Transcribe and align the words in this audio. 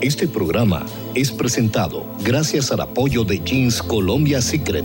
Este 0.00 0.28
programa 0.28 0.86
es 1.16 1.32
presentado 1.32 2.06
gracias 2.22 2.70
al 2.70 2.80
apoyo 2.82 3.24
de 3.24 3.40
Jeans 3.40 3.82
Colombia 3.82 4.40
Secret, 4.40 4.84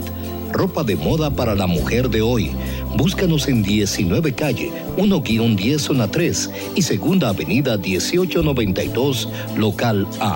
ropa 0.51 0.83
de 0.83 0.95
moda 0.95 1.29
para 1.29 1.53
la 1.53 1.67
mujer 1.67 2.09
de 2.09 2.23
hoy. 2.23 2.49
Búscanos 2.97 3.47
en 3.47 3.61
19 3.61 4.33
calle 4.33 4.71
1-10 4.97 5.77
zona 5.77 6.09
3 6.09 6.49
y 6.73 6.81
segunda 6.81 7.29
avenida 7.29 7.77
1892 7.77 9.29
local 9.55 10.07
A. 10.19 10.35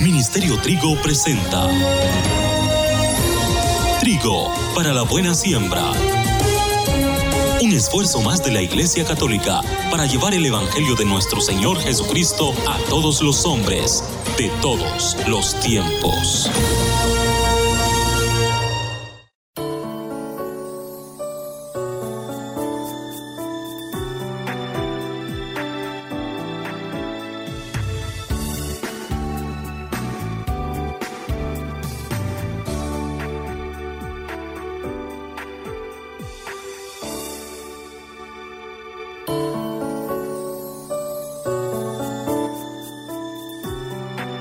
Ministerio 0.00 0.56
Trigo 0.62 0.96
presenta 1.02 1.68
Trigo 4.00 4.50
para 4.74 4.94
la 4.94 5.02
buena 5.02 5.34
siembra 5.34 5.92
un 7.60 7.72
esfuerzo 7.72 8.20
más 8.20 8.42
de 8.44 8.52
la 8.52 8.62
Iglesia 8.62 9.04
Católica 9.04 9.60
para 9.90 10.06
llevar 10.06 10.34
el 10.34 10.46
Evangelio 10.46 10.94
de 10.94 11.04
nuestro 11.04 11.40
Señor 11.40 11.78
Jesucristo 11.80 12.52
a 12.68 12.78
todos 12.88 13.20
los 13.20 13.44
hombres 13.46 14.04
de 14.36 14.48
todos 14.60 15.16
los 15.26 15.58
tiempos. 15.60 16.50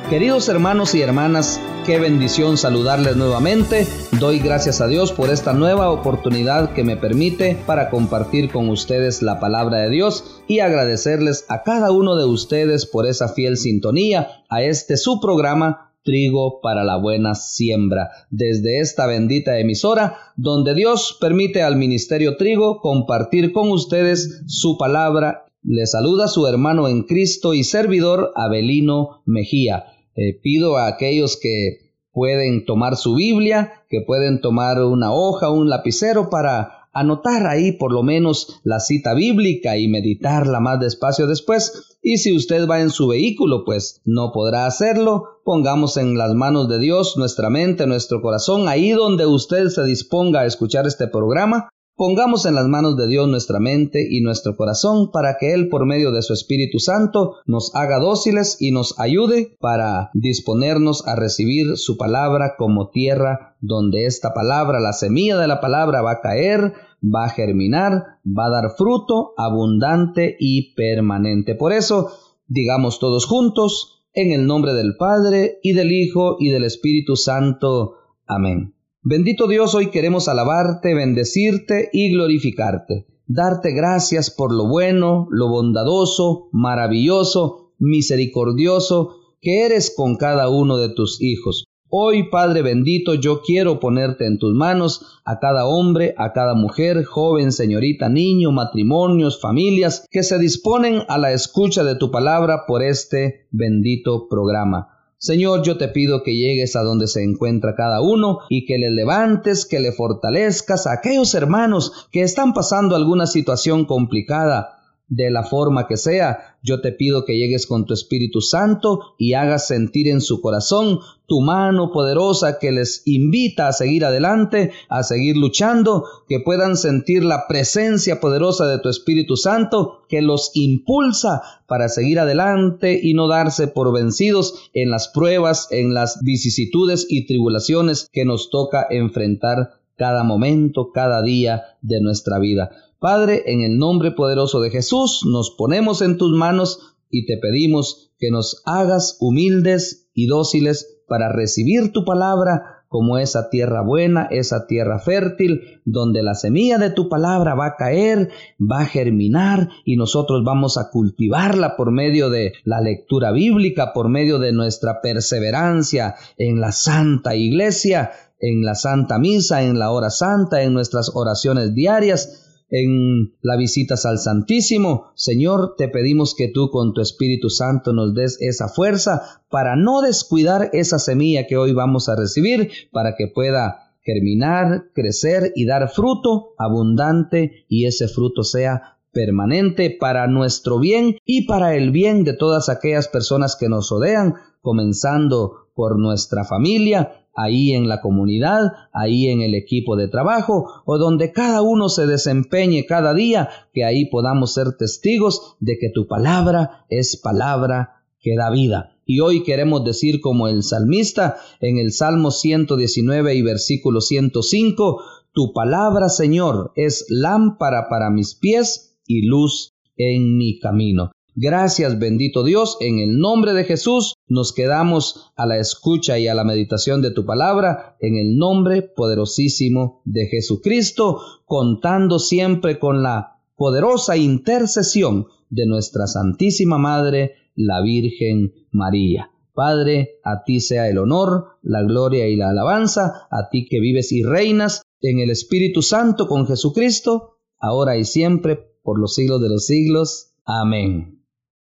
Queridos 0.10 0.48
hermanos 0.48 0.96
y 0.96 1.02
hermanas, 1.02 1.60
qué 1.86 2.00
bendición 2.00 2.58
saludarles 2.58 3.18
nuevamente. 3.18 3.86
Doy 4.22 4.40
gracias 4.40 4.80
a 4.80 4.88
Dios 4.88 5.12
por 5.12 5.30
esta 5.30 5.52
nueva 5.52 5.92
oportunidad 5.92 6.72
que 6.72 6.86
me 6.86 6.96
permite 6.96 7.58
para 7.66 7.90
compartir 7.90 8.50
con 8.50 8.70
ustedes 8.70 9.22
la 9.22 9.42
palabra 9.42 9.80
de 9.80 9.90
Dios 9.90 10.42
y 10.48 10.60
agradecerles 10.60 11.44
a 11.50 11.64
cada 11.64 11.92
uno 11.92 12.16
de 12.16 12.24
ustedes 12.24 12.86
por 12.86 13.06
esa 13.06 13.28
fiel 13.28 13.58
sintonía 13.58 14.30
a 14.48 14.64
este 14.64 14.96
su 14.96 15.20
programa 15.20 15.92
Trigo 16.04 16.62
para 16.62 16.86
la 16.86 16.96
buena 16.96 17.36
siembra, 17.36 18.10
desde 18.30 18.80
esta 18.80 19.08
bendita 19.08 19.60
emisora 19.60 20.20
donde 20.38 20.74
Dios 20.74 21.18
permite 21.20 21.64
al 21.64 21.76
Ministerio 21.76 22.38
Trigo 22.38 22.80
compartir 22.80 23.52
con 23.52 23.72
ustedes 23.72 24.42
su 24.48 24.78
palabra. 24.78 25.44
Le 25.64 25.86
saluda 25.86 26.30
su 26.30 26.48
hermano 26.48 26.88
en 26.88 27.04
Cristo 27.04 27.54
y 27.54 27.66
servidor 27.66 28.32
Abelino 28.38 29.22
Mejía. 29.26 29.84
Eh, 30.18 30.40
pido 30.42 30.78
a 30.78 30.88
aquellos 30.88 31.38
que 31.38 31.94
pueden 32.12 32.66
tomar 32.66 32.98
su 32.98 33.16
Biblia, 33.16 33.84
que 33.90 34.02
pueden 34.02 34.42
tomar 34.42 34.84
una 34.84 35.14
hoja, 35.14 35.52
un 35.52 35.70
lapicero 35.70 36.30
para 36.32 36.90
anotar 36.92 37.46
ahí 37.46 37.74
por 37.74 37.94
lo 37.94 38.02
menos 38.02 38.60
la 38.64 38.80
cita 38.80 39.14
bíblica 39.14 39.78
y 39.78 39.88
meditarla 39.88 40.60
más 40.60 40.80
despacio 40.80 41.28
después. 41.28 41.98
Y 42.02 42.18
si 42.18 42.36
usted 42.36 42.68
va 42.68 42.82
en 42.82 42.90
su 42.90 43.08
vehículo, 43.08 43.64
pues 43.66 44.02
no 44.04 44.32
podrá 44.32 44.66
hacerlo. 44.66 45.42
Pongamos 45.46 45.98
en 45.98 46.18
las 46.18 46.34
manos 46.34 46.68
de 46.68 46.80
Dios 46.80 47.16
nuestra 47.18 47.52
mente, 47.52 47.86
nuestro 47.86 48.22
corazón, 48.22 48.68
ahí 48.68 48.92
donde 48.92 49.28
usted 49.28 49.68
se 49.68 49.84
disponga 49.84 50.42
a 50.42 50.46
escuchar 50.48 50.88
este 50.88 51.08
programa. 51.08 51.70
Pongamos 51.98 52.46
en 52.46 52.54
las 52.54 52.68
manos 52.68 52.96
de 52.96 53.08
Dios 53.08 53.28
nuestra 53.28 53.60
mente 53.60 54.08
y 54.08 54.22
nuestro 54.22 54.56
corazón 54.56 55.10
para 55.10 55.38
que 55.40 55.56
Él 55.56 55.68
por 55.68 55.88
medio 55.88 56.12
de 56.12 56.22
su 56.22 56.32
Espíritu 56.32 56.78
Santo 56.78 57.38
nos 57.48 57.74
haga 57.74 57.98
dóciles 57.98 58.58
y 58.60 58.70
nos 58.70 59.00
ayude 59.00 59.58
para 59.60 60.12
disponernos 60.14 61.08
a 61.08 61.16
recibir 61.16 61.76
su 61.76 61.98
palabra 61.98 62.54
como 62.56 62.92
tierra 62.92 63.58
donde 63.62 64.06
esta 64.06 64.32
palabra, 64.36 64.80
la 64.80 64.94
semilla 64.94 65.40
de 65.40 65.48
la 65.48 65.60
palabra 65.60 66.04
va 66.04 66.12
a 66.12 66.22
caer, 66.22 66.74
va 67.04 67.26
a 67.26 67.30
germinar, 67.30 68.04
va 68.24 68.46
a 68.46 68.62
dar 68.62 68.76
fruto 68.78 69.34
abundante 69.36 70.38
y 70.40 70.76
permanente. 70.76 71.56
Por 71.56 71.74
eso, 71.74 72.12
digamos 72.46 73.00
todos 73.00 73.26
juntos, 73.26 74.04
en 74.14 74.34
el 74.34 74.46
nombre 74.46 74.76
del 74.76 74.98
Padre 74.98 75.58
y 75.64 75.74
del 75.74 75.92
Hijo 75.92 76.38
y 76.40 76.50
del 76.50 76.64
Espíritu 76.64 77.16
Santo. 77.16 77.96
Amén. 78.28 78.77
Bendito 79.10 79.48
Dios, 79.48 79.74
hoy 79.74 79.90
queremos 79.90 80.28
alabarte, 80.28 80.94
bendecirte 80.94 81.90
y 81.94 82.12
glorificarte, 82.12 83.08
darte 83.26 83.72
gracias 83.72 84.30
por 84.30 84.54
lo 84.54 84.68
bueno, 84.68 85.28
lo 85.32 85.48
bondadoso, 85.48 86.50
maravilloso, 86.52 87.72
misericordioso 87.80 89.16
que 89.40 89.66
eres 89.66 89.94
con 89.96 90.18
cada 90.18 90.50
uno 90.50 90.76
de 90.76 90.90
tus 90.90 91.22
hijos. 91.22 91.64
Hoy, 91.88 92.30
Padre 92.30 92.64
bendito, 92.64 93.14
yo 93.14 93.40
quiero 93.44 93.80
ponerte 93.80 94.26
en 94.26 94.40
tus 94.40 94.54
manos 94.54 95.22
a 95.24 95.40
cada 95.40 95.66
hombre, 95.66 96.14
a 96.18 96.34
cada 96.34 96.54
mujer, 96.54 97.06
joven, 97.06 97.54
señorita, 97.54 98.10
niño, 98.10 98.52
matrimonios, 98.52 99.40
familias, 99.40 100.06
que 100.12 100.22
se 100.22 100.38
disponen 100.38 101.04
a 101.08 101.18
la 101.18 101.32
escucha 101.32 101.86
de 101.86 101.96
tu 101.96 102.12
palabra 102.12 102.66
por 102.68 102.84
este 102.84 103.48
bendito 103.52 104.28
programa. 104.28 104.97
Señor, 105.20 105.64
yo 105.64 105.78
te 105.78 105.88
pido 105.88 106.22
que 106.22 106.36
llegues 106.36 106.76
a 106.76 106.84
donde 106.84 107.08
se 107.08 107.24
encuentra 107.24 107.74
cada 107.76 108.02
uno 108.02 108.40
y 108.50 108.66
que 108.66 108.78
le 108.78 108.92
levantes, 108.92 109.66
que 109.66 109.80
le 109.80 109.92
fortalezcas 109.92 110.86
a 110.86 110.94
aquellos 110.94 111.34
hermanos 111.34 112.08
que 112.12 112.22
están 112.22 112.54
pasando 112.54 112.96
alguna 112.96 113.26
situación 113.26 113.86
complicada, 113.86 114.77
de 115.08 115.32
la 115.32 115.44
forma 115.44 115.88
que 115.88 115.96
sea, 115.96 116.58
yo 116.62 116.82
te 116.82 116.92
pido 116.92 117.24
que 117.24 117.38
llegues 117.38 117.66
con 117.66 117.86
tu 117.86 117.94
Espíritu 117.94 118.42
Santo 118.42 119.16
y 119.18 119.34
hagas 119.34 119.68
sentir 119.68 120.10
en 120.10 120.20
su 120.20 120.42
corazón 120.42 121.00
tu 121.28 121.42
mano 121.42 121.92
poderosa 121.92 122.60
que 122.60 122.72
les 122.72 123.04
invita 123.06 123.70
a 123.70 123.74
seguir 123.74 124.04
adelante, 124.04 124.72
a 124.90 125.04
seguir 125.04 125.38
luchando, 125.38 126.04
que 126.28 126.42
puedan 126.42 126.76
sentir 126.76 127.24
la 127.24 127.48
presencia 127.48 128.20
poderosa 128.20 128.68
de 128.68 128.80
tu 128.80 128.90
Espíritu 128.90 129.38
Santo 129.38 130.04
que 130.10 130.22
los 130.22 130.52
impulsa 130.56 131.42
para 131.68 131.88
seguir 131.88 132.20
adelante 132.20 133.00
y 133.02 133.14
no 133.14 133.28
darse 133.28 133.68
por 133.68 133.94
vencidos 133.94 134.70
en 134.74 134.90
las 134.90 135.08
pruebas, 135.08 135.68
en 135.72 135.94
las 135.94 136.20
vicisitudes 136.22 137.08
y 137.10 137.26
tribulaciones 137.28 138.10
que 138.12 138.26
nos 138.26 138.50
toca 138.50 138.88
enfrentar 138.90 139.72
cada 139.98 140.24
momento, 140.24 140.92
cada 140.94 141.22
día 141.22 141.64
de 141.82 142.02
nuestra 142.02 142.40
vida. 142.40 142.70
Padre, 143.00 143.44
en 143.46 143.62
el 143.62 143.78
nombre 143.78 144.12
poderoso 144.12 144.60
de 144.60 144.72
Jesús, 144.72 145.22
nos 145.26 145.52
ponemos 145.52 146.02
en 146.02 146.18
tus 146.18 146.36
manos 146.36 146.96
y 147.12 147.26
te 147.26 147.38
pedimos 147.38 148.12
que 148.18 148.32
nos 148.32 148.64
hagas 148.66 149.18
humildes 149.20 150.10
y 150.16 150.26
dóciles 150.26 151.02
para 151.08 151.32
recibir 151.32 151.92
tu 151.92 152.06
palabra 152.06 152.78
como 152.88 153.18
esa 153.18 153.50
tierra 153.50 153.82
buena, 153.82 154.28
esa 154.32 154.66
tierra 154.66 155.00
fértil, 155.00 155.82
donde 155.86 156.24
la 156.24 156.34
semilla 156.34 156.78
de 156.78 156.90
tu 156.90 157.10
palabra 157.10 157.54
va 157.54 157.68
a 157.68 157.76
caer, 157.76 158.30
va 158.60 158.80
a 158.80 158.86
germinar 158.86 159.70
y 159.86 159.98
nosotros 159.98 160.44
vamos 160.44 160.78
a 160.78 160.90
cultivarla 160.90 161.76
por 161.76 161.92
medio 161.92 162.30
de 162.30 162.54
la 162.64 162.82
lectura 162.82 163.32
bíblica, 163.32 163.94
por 163.94 164.10
medio 164.10 164.40
de 164.40 164.54
nuestra 164.54 165.02
perseverancia 165.02 166.16
en 166.38 166.62
la 166.62 166.72
santa 166.72 167.36
iglesia, 167.36 168.12
en 168.40 168.64
la 168.64 168.74
santa 168.74 169.20
misa, 169.20 169.64
en 169.64 169.78
la 169.78 169.92
hora 169.92 170.10
santa, 170.10 170.64
en 170.64 170.74
nuestras 170.74 171.12
oraciones 171.14 171.76
diarias, 171.76 172.47
en 172.70 173.34
la 173.42 173.58
visitas 173.58 174.06
al 174.06 174.20
Santísimo. 174.20 175.12
Señor, 175.16 175.76
te 175.78 175.88
pedimos 175.88 176.36
que 176.36 176.50
tú 176.50 176.70
con 176.70 176.94
tu 176.94 177.02
Espíritu 177.02 177.50
Santo 177.50 177.94
nos 177.94 178.14
des 178.14 178.38
esa 178.42 178.68
fuerza 178.68 179.42
para 179.50 179.76
no 179.76 180.02
descuidar 180.02 180.70
esa 180.74 181.00
semilla 181.00 181.48
que 181.48 181.58
hoy 181.58 181.74
vamos 181.74 182.10
a 182.10 182.16
recibir, 182.16 182.70
para 182.92 183.16
que 183.16 183.28
pueda 183.28 183.94
germinar, 184.02 184.86
crecer 184.94 185.52
y 185.56 185.66
dar 185.66 185.90
fruto 185.90 186.54
abundante 186.58 187.66
y 187.68 187.86
ese 187.86 188.08
fruto 188.08 188.44
sea 188.44 188.98
permanente 189.12 189.90
para 190.00 190.28
nuestro 190.28 190.80
bien 190.80 191.18
y 191.26 191.46
para 191.46 191.76
el 191.76 191.92
bien 191.92 192.24
de 192.24 192.34
todas 192.34 192.70
aquellas 192.70 193.08
personas 193.08 193.56
que 193.56 193.68
nos 193.68 193.90
rodean, 193.90 194.36
comenzando 194.62 195.67
por 195.78 196.00
nuestra 196.00 196.44
familia 196.44 197.28
ahí 197.36 197.74
en 197.74 197.88
la 197.88 198.02
comunidad, 198.02 198.74
ahí 198.92 199.28
en 199.28 199.42
el 199.42 199.54
equipo 199.54 199.96
de 199.96 200.08
trabajo 200.08 200.68
o 200.86 200.98
donde 200.98 201.32
cada 201.32 201.62
uno 201.62 201.88
se 201.88 202.08
desempeñe 202.08 202.86
cada 202.88 203.14
día, 203.14 203.48
que 203.72 203.86
ahí 203.86 204.10
podamos 204.10 204.56
ser 204.56 204.76
testigos 204.76 205.56
de 205.60 205.78
que 205.78 205.92
tu 205.94 206.08
palabra 206.08 206.86
es 206.90 207.16
palabra 207.16 208.04
que 208.20 208.36
da 208.36 208.50
vida. 208.50 208.98
Y 209.06 209.20
hoy 209.20 209.44
queremos 209.44 209.86
decir 209.86 210.20
como 210.20 210.48
el 210.48 210.64
salmista 210.64 211.38
en 211.62 211.78
el 211.78 211.94
Salmo 211.94 212.32
119 212.32 213.36
y 213.36 213.42
versículo 213.44 214.02
105, 214.02 215.02
tu 215.32 215.54
palabra, 215.54 216.10
Señor, 216.10 216.72
es 216.76 217.06
lámpara 217.10 217.88
para 217.88 218.10
mis 218.10 218.34
pies 218.34 218.98
y 219.06 219.28
luz 219.28 219.76
en 219.96 220.38
mi 220.38 220.58
camino. 220.60 221.12
Gracias 221.40 222.00
bendito 222.00 222.44
Dios, 222.44 222.78
en 222.80 222.98
el 222.98 223.20
nombre 223.20 223.54
de 223.54 223.64
Jesús 223.64 224.16
nos 224.28 224.54
quedamos 224.54 225.32
a 225.36 225.46
la 225.46 225.60
escucha 225.60 226.18
y 226.18 226.28
a 226.28 226.34
la 226.34 226.44
meditación 226.44 227.04
de 227.04 227.12
tu 227.12 227.28
palabra, 227.28 227.96
en 228.00 228.16
el 228.16 228.38
nombre 228.38 228.82
poderosísimo 228.82 230.02
de 230.04 230.26
Jesucristo, 230.26 231.22
contando 231.46 232.18
siempre 232.18 232.80
con 232.80 233.04
la 233.04 233.40
poderosa 233.56 234.18
intercesión 234.18 235.28
de 235.52 235.68
nuestra 235.68 236.08
Santísima 236.08 236.80
Madre, 236.80 237.36
la 237.56 237.84
Virgen 237.84 238.54
María. 238.72 239.30
Padre, 239.54 240.20
a 240.24 240.44
ti 240.44 240.60
sea 240.60 240.90
el 240.90 240.98
honor, 240.98 241.60
la 241.62 241.84
gloria 241.84 242.28
y 242.28 242.36
la 242.36 242.50
alabanza, 242.50 243.28
a 243.30 243.50
ti 243.52 243.68
que 243.70 243.80
vives 243.80 244.12
y 244.12 244.24
reinas 244.24 244.82
en 245.02 245.20
el 245.20 245.30
Espíritu 245.30 245.84
Santo 245.84 246.28
con 246.28 246.48
Jesucristo, 246.48 247.38
ahora 247.60 247.96
y 247.96 248.06
siempre, 248.06 248.58
por 248.82 249.00
los 249.00 249.14
siglos 249.14 249.40
de 249.40 249.50
los 249.50 249.68
siglos. 249.68 250.34
Amén. 250.44 251.17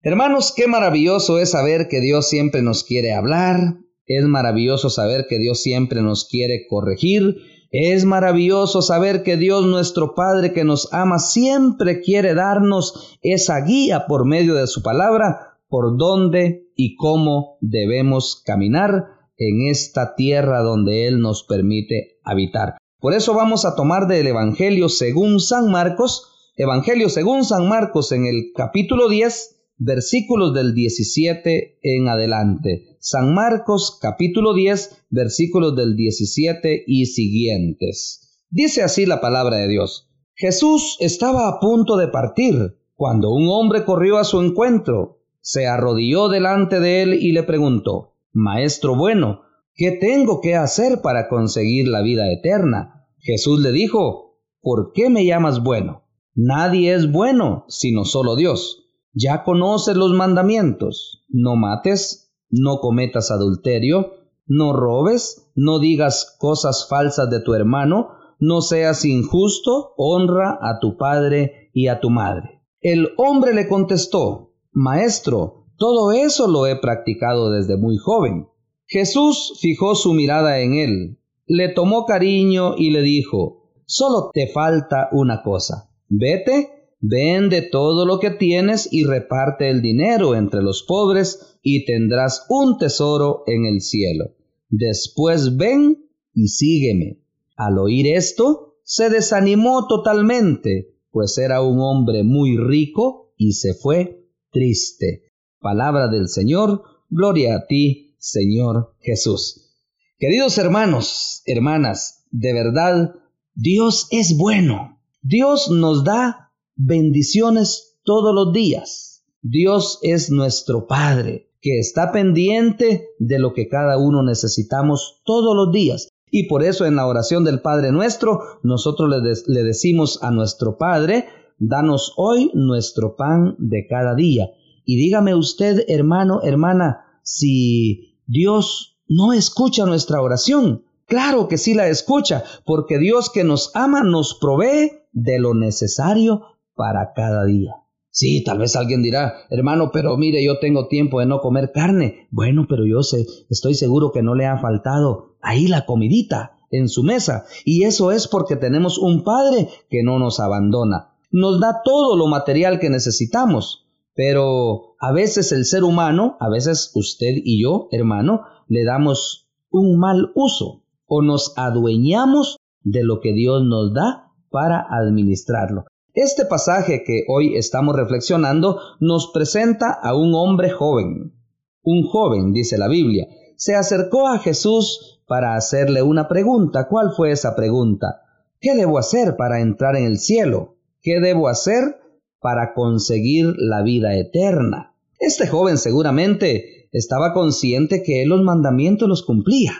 Hermanos, 0.05 0.51
qué 0.53 0.67
maravilloso 0.67 1.39
es 1.39 1.51
saber 1.51 1.87
que 1.87 2.01
Dios 2.01 2.27
siempre 2.27 2.61
nos 2.61 2.83
quiere 2.83 3.13
hablar, 3.13 3.77
es 4.05 4.25
maravilloso 4.25 4.89
saber 4.89 5.27
que 5.29 5.39
Dios 5.39 5.61
siempre 5.61 6.01
nos 6.01 6.27
quiere 6.27 6.67
corregir, 6.67 7.37
es 7.71 8.03
maravilloso 8.03 8.81
saber 8.81 9.23
que 9.23 9.37
Dios 9.37 9.65
nuestro 9.65 10.13
Padre 10.13 10.51
que 10.51 10.65
nos 10.65 10.91
ama 10.91 11.19
siempre 11.19 12.01
quiere 12.01 12.33
darnos 12.33 13.17
esa 13.21 13.61
guía 13.61 14.05
por 14.05 14.25
medio 14.25 14.55
de 14.55 14.67
su 14.67 14.83
palabra 14.83 15.57
por 15.69 15.97
dónde 15.97 16.67
y 16.75 16.97
cómo 16.97 17.57
debemos 17.61 18.43
caminar 18.45 19.05
en 19.37 19.69
esta 19.69 20.15
tierra 20.15 20.63
donde 20.63 21.07
Él 21.07 21.21
nos 21.21 21.43
permite 21.43 22.19
habitar. 22.25 22.75
Por 22.99 23.13
eso 23.13 23.33
vamos 23.33 23.63
a 23.63 23.77
tomar 23.77 24.07
del 24.07 24.27
Evangelio 24.27 24.89
según 24.89 25.39
San 25.39 25.71
Marcos, 25.71 26.51
Evangelio 26.57 27.07
según 27.07 27.45
San 27.45 27.69
Marcos 27.69 28.11
en 28.11 28.25
el 28.25 28.51
capítulo 28.53 29.07
10, 29.07 29.62
versículos 29.83 30.53
del 30.53 30.73
17 30.73 31.79
en 31.81 32.07
adelante. 32.07 32.95
San 32.99 33.33
Marcos 33.33 33.97
capítulo 34.01 34.53
10, 34.53 35.07
versículos 35.09 35.75
del 35.75 35.97
17 35.97 36.85
y 36.87 37.05
siguientes. 37.07 38.45
Dice 38.49 38.81
así 38.81 39.05
la 39.05 39.19
palabra 39.19 39.57
de 39.57 39.67
Dios. 39.67 40.09
Jesús 40.35 40.95
estaba 40.99 41.49
a 41.49 41.59
punto 41.59 41.97
de 41.97 42.07
partir 42.07 42.77
cuando 42.95 43.33
un 43.33 43.47
hombre 43.49 43.83
corrió 43.83 44.17
a 44.19 44.23
su 44.23 44.41
encuentro, 44.41 45.19
se 45.41 45.67
arrodilló 45.67 46.29
delante 46.29 46.79
de 46.79 47.01
él 47.01 47.13
y 47.15 47.33
le 47.33 47.43
preguntó, 47.43 48.15
Maestro 48.31 48.95
bueno, 48.95 49.41
¿qué 49.75 49.91
tengo 49.91 50.39
que 50.39 50.55
hacer 50.55 51.01
para 51.01 51.27
conseguir 51.27 51.89
la 51.89 52.01
vida 52.01 52.31
eterna? 52.31 53.05
Jesús 53.19 53.59
le 53.59 53.73
dijo, 53.73 54.39
¿por 54.61 54.93
qué 54.93 55.09
me 55.09 55.25
llamas 55.25 55.61
bueno? 55.61 56.03
Nadie 56.35 56.93
es 56.93 57.11
bueno 57.11 57.65
sino 57.67 58.05
solo 58.05 58.37
Dios. 58.37 58.82
Ya 59.13 59.43
conoces 59.43 59.95
los 59.95 60.13
mandamientos. 60.13 61.23
No 61.29 61.55
mates, 61.55 62.33
no 62.49 62.79
cometas 62.79 63.31
adulterio, 63.31 64.13
no 64.45 64.73
robes, 64.73 65.51
no 65.55 65.79
digas 65.79 66.35
cosas 66.39 66.87
falsas 66.89 67.29
de 67.29 67.39
tu 67.39 67.53
hermano, 67.53 68.09
no 68.39 68.61
seas 68.61 69.05
injusto, 69.05 69.93
honra 69.97 70.59
a 70.61 70.79
tu 70.79 70.97
padre 70.97 71.69
y 71.73 71.87
a 71.87 71.99
tu 71.99 72.09
madre. 72.09 72.61
El 72.81 73.13
hombre 73.17 73.53
le 73.53 73.67
contestó, 73.67 74.53
Maestro, 74.71 75.67
todo 75.77 76.11
eso 76.11 76.47
lo 76.47 76.67
he 76.67 76.75
practicado 76.75 77.51
desde 77.51 77.77
muy 77.77 77.97
joven. 77.97 78.47
Jesús 78.85 79.57
fijó 79.61 79.95
su 79.95 80.13
mirada 80.13 80.59
en 80.59 80.73
él, 80.73 81.19
le 81.45 81.69
tomó 81.69 82.05
cariño 82.05 82.75
y 82.77 82.89
le 82.89 83.01
dijo, 83.01 83.63
Solo 83.85 84.31
te 84.33 84.47
falta 84.47 85.09
una 85.11 85.41
cosa. 85.43 85.89
Vete, 86.09 86.69
vende 87.05 87.61
todo 87.61 88.05
lo 88.05 88.19
que 88.19 88.31
tienes 88.31 88.87
y 88.89 89.03
reparte 89.03 89.69
el 89.69 89.81
dinero 89.81 90.35
entre 90.35 90.63
los 90.63 90.83
pobres 90.83 91.57
y 91.61 91.83
tendrás 91.83 92.45
un 92.47 92.77
tesoro 92.77 93.43
en 93.45 93.65
el 93.65 93.81
cielo. 93.81 94.35
Después 94.69 95.57
ven 95.57 96.09
y 96.33 96.47
sígueme. 96.47 97.19
Al 97.57 97.77
oír 97.77 98.07
esto, 98.07 98.77
se 98.83 99.09
desanimó 99.09 99.85
totalmente, 99.87 100.95
pues 101.11 101.37
era 101.37 101.61
un 101.61 101.79
hombre 101.81 102.23
muy 102.23 102.57
rico 102.57 103.33
y 103.37 103.51
se 103.51 103.73
fue 103.73 104.25
triste. 104.51 105.25
Palabra 105.59 106.07
del 106.07 106.29
Señor, 106.29 106.83
gloria 107.09 107.57
a 107.57 107.67
ti, 107.67 108.15
Señor 108.17 108.95
Jesús. 109.01 109.75
Queridos 110.17 110.57
hermanos, 110.57 111.41
hermanas, 111.45 112.23
de 112.31 112.53
verdad, 112.53 113.15
Dios 113.55 114.07
es 114.11 114.37
bueno. 114.37 115.01
Dios 115.21 115.69
nos 115.69 116.05
da 116.05 116.42
bendiciones 116.75 117.97
todos 118.03 118.33
los 118.33 118.53
días. 118.53 119.23
Dios 119.41 119.99
es 120.01 120.31
nuestro 120.31 120.87
Padre, 120.87 121.49
que 121.61 121.79
está 121.79 122.11
pendiente 122.11 123.09
de 123.19 123.39
lo 123.39 123.53
que 123.53 123.67
cada 123.67 123.97
uno 123.97 124.23
necesitamos 124.23 125.21
todos 125.25 125.55
los 125.55 125.73
días. 125.73 126.09
Y 126.31 126.47
por 126.47 126.63
eso 126.63 126.85
en 126.85 126.95
la 126.95 127.07
oración 127.07 127.43
del 127.43 127.61
Padre 127.61 127.91
nuestro, 127.91 128.39
nosotros 128.63 129.09
le, 129.09 129.53
le 129.53 129.63
decimos 129.63 130.19
a 130.23 130.31
nuestro 130.31 130.77
Padre, 130.77 131.25
danos 131.59 132.13
hoy 132.17 132.51
nuestro 132.53 133.15
pan 133.15 133.55
de 133.59 133.85
cada 133.87 134.15
día. 134.15 134.49
Y 134.85 134.95
dígame 134.95 135.35
usted, 135.35 135.85
hermano, 135.87 136.41
hermana, 136.41 137.05
si 137.21 138.17
Dios 138.25 138.99
no 139.07 139.33
escucha 139.33 139.85
nuestra 139.85 140.21
oración. 140.21 140.83
Claro 141.05 141.47
que 141.47 141.57
sí 141.57 141.73
la 141.73 141.87
escucha, 141.87 142.43
porque 142.65 142.97
Dios 142.97 143.29
que 143.29 143.43
nos 143.43 143.71
ama 143.75 144.03
nos 144.03 144.37
provee 144.39 144.91
de 145.11 145.39
lo 145.39 145.53
necesario 145.53 146.41
para 146.75 147.13
cada 147.13 147.45
día. 147.45 147.75
Sí, 148.09 148.43
tal 148.43 148.59
vez 148.59 148.75
alguien 148.75 149.01
dirá, 149.01 149.33
hermano, 149.49 149.89
pero 149.91 150.17
mire, 150.17 150.43
yo 150.43 150.59
tengo 150.59 150.87
tiempo 150.87 151.19
de 151.19 151.25
no 151.25 151.39
comer 151.39 151.71
carne. 151.73 152.27
Bueno, 152.29 152.67
pero 152.69 152.85
yo 152.85 153.01
sé, 153.01 153.25
estoy 153.49 153.73
seguro 153.73 154.11
que 154.11 154.21
no 154.21 154.35
le 154.35 154.45
ha 154.45 154.59
faltado 154.59 155.35
ahí 155.41 155.67
la 155.67 155.85
comidita 155.85 156.59
en 156.69 156.89
su 156.89 157.03
mesa. 157.03 157.45
Y 157.65 157.85
eso 157.85 158.11
es 158.11 158.27
porque 158.27 158.55
tenemos 158.55 158.99
un 158.99 159.23
Padre 159.23 159.69
que 159.89 160.03
no 160.03 160.19
nos 160.19 160.39
abandona. 160.39 161.15
Nos 161.31 161.59
da 161.59 161.81
todo 161.83 162.15
lo 162.15 162.27
material 162.27 162.79
que 162.79 162.91
necesitamos. 162.91 163.87
Pero 164.15 164.95
a 164.99 165.11
veces 165.11 165.51
el 165.51 165.65
ser 165.65 165.83
humano, 165.83 166.37
a 166.39 166.49
veces 166.49 166.91
usted 166.93 167.33
y 167.43 167.63
yo, 167.63 167.87
hermano, 167.91 168.41
le 168.67 168.83
damos 168.83 169.49
un 169.71 169.97
mal 169.97 170.31
uso 170.35 170.83
o 171.07 171.23
nos 171.23 171.53
adueñamos 171.57 172.57
de 172.83 173.03
lo 173.03 173.21
que 173.21 173.33
Dios 173.33 173.63
nos 173.65 173.93
da 173.93 174.31
para 174.51 174.85
administrarlo. 174.87 175.85
Este 176.15 176.45
pasaje 176.45 177.03
que 177.03 177.23
hoy 177.27 177.57
estamos 177.57 177.95
reflexionando 177.95 178.79
nos 178.99 179.31
presenta 179.31 179.91
a 179.91 180.15
un 180.15 180.35
hombre 180.35 180.69
joven. 180.69 181.33
Un 181.81 182.03
joven, 182.03 182.53
dice 182.53 182.77
la 182.77 182.87
Biblia, 182.87 183.27
se 183.55 183.73
acercó 183.73 184.27
a 184.27 184.37
Jesús 184.37 185.23
para 185.25 185.55
hacerle 185.55 186.03
una 186.03 186.27
pregunta. 186.27 186.87
¿Cuál 186.87 187.13
fue 187.17 187.31
esa 187.31 187.55
pregunta? 187.55 188.21
¿Qué 188.61 188.75
debo 188.75 188.99
hacer 188.99 189.35
para 189.37 189.59
entrar 189.59 189.95
en 189.95 190.05
el 190.05 190.19
cielo? 190.19 190.75
¿Qué 191.01 191.19
debo 191.19 191.47
hacer 191.47 191.97
para 192.39 192.75
conseguir 192.75 193.47
la 193.57 193.81
vida 193.81 194.15
eterna? 194.15 194.93
Este 195.17 195.47
joven 195.47 195.79
seguramente 195.79 196.89
estaba 196.91 197.33
consciente 197.33 198.03
que 198.03 198.21
él 198.21 198.29
los 198.29 198.43
mandamientos 198.43 199.09
los 199.09 199.23
cumplía. 199.23 199.73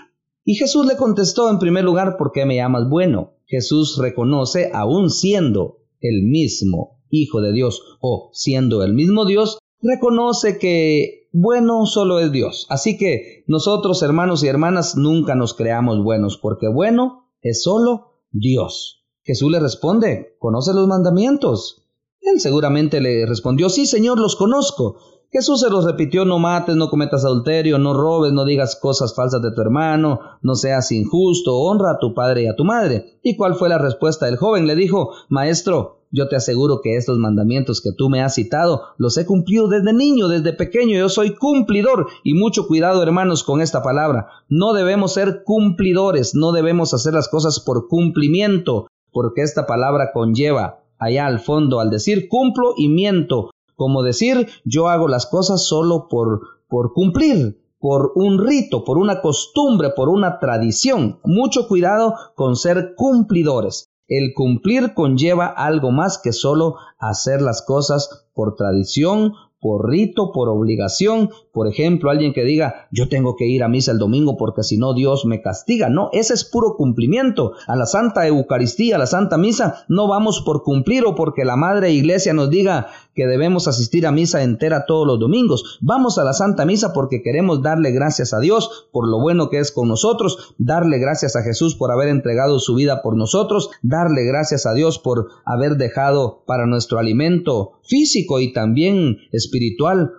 Y 0.44 0.56
Jesús 0.56 0.88
le 0.88 0.96
contestó 0.96 1.52
en 1.52 1.60
primer 1.60 1.84
lugar, 1.84 2.18
¿por 2.18 2.32
qué 2.32 2.48
me 2.48 2.56
llamas 2.56 2.90
bueno? 2.90 3.36
Jesús 3.46 4.00
reconoce, 4.02 4.72
aún 4.74 5.12
siendo 5.12 5.83
el 6.04 6.24
mismo 6.24 7.00
Hijo 7.10 7.42
de 7.42 7.52
Dios 7.52 7.82
o 8.02 8.30
siendo 8.34 8.84
el 8.84 8.94
mismo 8.94 9.26
Dios, 9.26 9.60
reconoce 9.82 10.58
que 10.58 11.30
bueno 11.32 11.86
solo 11.86 12.20
es 12.20 12.32
Dios. 12.32 12.66
Así 12.70 12.98
que 12.98 13.44
nosotros, 13.48 14.02
hermanos 14.02 14.44
y 14.44 14.48
hermanas, 14.48 14.96
nunca 14.96 15.36
nos 15.36 15.54
creamos 15.54 16.04
buenos, 16.04 16.38
porque 16.38 16.68
bueno 16.68 17.32
es 17.42 17.64
solo 17.64 18.22
Dios. 18.32 19.04
Jesús 19.24 19.52
le 19.52 19.60
responde, 19.60 20.36
¿conoce 20.40 20.74
los 20.74 20.88
mandamientos? 20.88 21.83
Él 22.24 22.40
seguramente 22.40 23.02
le 23.02 23.26
respondió, 23.26 23.68
sí, 23.68 23.86
Señor, 23.86 24.18
los 24.18 24.38
conozco. 24.38 24.96
Jesús 25.30 25.60
se 25.60 25.70
los 25.70 25.84
repitió, 25.84 26.24
no 26.24 26.40
mates, 26.40 26.76
no 26.78 26.90
cometas 26.90 27.26
adulterio, 27.26 27.78
no 27.80 27.94
robes, 27.94 28.32
no 28.32 28.46
digas 28.46 28.78
cosas 28.78 29.14
falsas 29.14 29.42
de 29.42 29.52
tu 29.52 29.60
hermano, 29.62 30.20
no 30.42 30.56
seas 30.56 30.92
injusto, 30.94 31.58
honra 31.58 31.92
a 31.92 32.00
tu 32.00 32.14
padre 32.14 32.44
y 32.44 32.48
a 32.48 32.56
tu 32.56 32.64
madre. 32.64 33.18
¿Y 33.24 33.36
cuál 33.36 33.56
fue 33.56 33.68
la 33.68 33.78
respuesta 33.78 34.28
del 34.28 34.38
joven? 34.38 34.68
Le 34.68 34.76
dijo, 34.76 35.12
Maestro, 35.28 36.04
yo 36.12 36.30
te 36.30 36.38
aseguro 36.38 36.80
que 36.82 36.96
estos 36.96 37.18
mandamientos 37.18 37.82
que 37.82 37.92
tú 37.92 38.10
me 38.10 38.22
has 38.22 38.36
citado 38.36 38.84
los 38.98 39.18
he 39.18 39.26
cumplido 39.26 39.68
desde 39.68 39.92
niño, 39.92 40.30
desde 40.30 40.54
pequeño, 40.54 40.98
yo 40.98 41.10
soy 41.10 41.36
cumplidor. 41.36 42.08
Y 42.24 42.36
mucho 42.36 42.68
cuidado, 42.68 43.04
hermanos, 43.04 43.44
con 43.44 43.60
esta 43.60 43.84
palabra. 43.84 44.28
No 44.48 44.74
debemos 44.74 45.14
ser 45.14 45.44
cumplidores, 45.44 46.36
no 46.36 46.54
debemos 46.54 46.94
hacer 46.94 47.16
las 47.16 47.28
cosas 47.28 47.60
por 47.60 47.90
cumplimiento, 47.90 48.88
porque 49.12 49.42
esta 49.42 49.66
palabra 49.66 50.12
conlleva 50.14 50.83
allá 51.04 51.26
al 51.26 51.40
fondo 51.40 51.80
al 51.80 51.90
decir 51.90 52.28
cumplo 52.28 52.74
y 52.78 52.90
miento, 52.90 53.52
como 53.76 54.04
decir, 54.04 54.48
yo 54.66 54.88
hago 54.90 55.08
las 55.08 55.26
cosas 55.26 55.66
solo 55.66 56.08
por, 56.10 56.42
por 56.68 56.94
cumplir, 56.94 57.60
por 57.80 58.14
un 58.16 58.40
rito, 58.40 58.84
por 58.86 58.98
una 58.98 59.20
costumbre, 59.22 59.90
por 59.90 60.10
una 60.10 60.40
tradición. 60.40 61.20
Mucho 61.26 61.68
cuidado 61.68 62.16
con 62.36 62.56
ser 62.56 62.94
cumplidores. 62.96 63.90
El 64.08 64.34
cumplir 64.34 64.94
conlleva 64.94 65.48
algo 65.48 65.92
más 65.92 66.18
que 66.18 66.34
solo 66.34 66.76
hacer 67.00 67.42
las 67.42 67.62
cosas 67.62 68.28
por 68.34 68.56
tradición, 68.56 69.34
por 69.64 69.90
rito, 69.90 70.34
por 70.34 70.50
obligación. 70.50 71.30
Por 71.54 71.70
ejemplo, 71.70 72.12
alguien 72.12 72.34
que 72.34 72.44
diga, 72.44 72.88
yo 72.92 73.08
tengo 73.08 73.38
que 73.38 73.48
ir 73.48 73.64
a 73.64 73.70
misa 73.70 73.94
el 73.94 73.98
domingo 73.98 74.36
porque 74.36 74.62
si 74.62 74.78
no 74.78 74.94
Dios 74.94 75.26
me 75.26 75.42
castiga. 75.42 75.88
No, 75.88 76.10
ese 76.12 76.34
es 76.34 76.44
puro 76.44 76.76
cumplimiento. 76.76 77.54
A 77.66 77.78
la 77.78 77.86
Santa 77.86 78.28
Eucaristía, 78.28 78.98
a 78.98 79.00
la 79.00 79.08
Santa 79.08 79.38
Misa, 79.38 79.86
no 79.88 80.10
vamos 80.10 80.42
por 80.46 80.64
cumplir 80.64 81.06
o 81.06 81.16
porque 81.16 81.46
la 81.46 81.56
Madre 81.56 81.92
Iglesia 81.92 82.34
nos 82.34 82.50
diga 82.50 82.88
que 83.16 83.28
debemos 83.28 83.68
asistir 83.68 84.06
a 84.08 84.12
misa 84.12 84.44
entera 84.44 84.86
todos 84.86 85.08
los 85.08 85.20
domingos. 85.20 85.80
Vamos 85.82 86.18
a 86.18 86.24
la 86.24 86.34
Santa 86.34 86.66
Misa 86.66 86.94
porque 86.94 87.22
queremos 87.22 87.62
darle 87.62 87.92
gracias 87.92 88.34
a 88.34 88.40
Dios 88.40 88.88
por 88.92 89.08
lo 89.08 89.20
bueno 89.20 89.50
que 89.50 89.60
es 89.60 89.72
con 89.72 89.88
nosotros, 89.88 90.56
darle 90.58 91.00
gracias 91.00 91.36
a 91.36 91.44
Jesús 91.44 91.76
por 91.76 91.92
haber 91.92 92.10
entregado 92.10 92.60
su 92.60 92.76
vida 92.76 93.02
por 93.02 93.16
nosotros, 93.16 93.70
darle 93.82 94.26
gracias 94.26 94.66
a 94.66 94.74
Dios 94.74 95.00
por 95.00 95.30
haber 95.46 95.78
dejado 95.78 96.44
para 96.46 96.66
nuestro 96.66 97.00
alimento 97.00 97.74
físico 97.84 98.40
y 98.40 98.54
también 98.54 99.18
espiritual, 99.32 99.53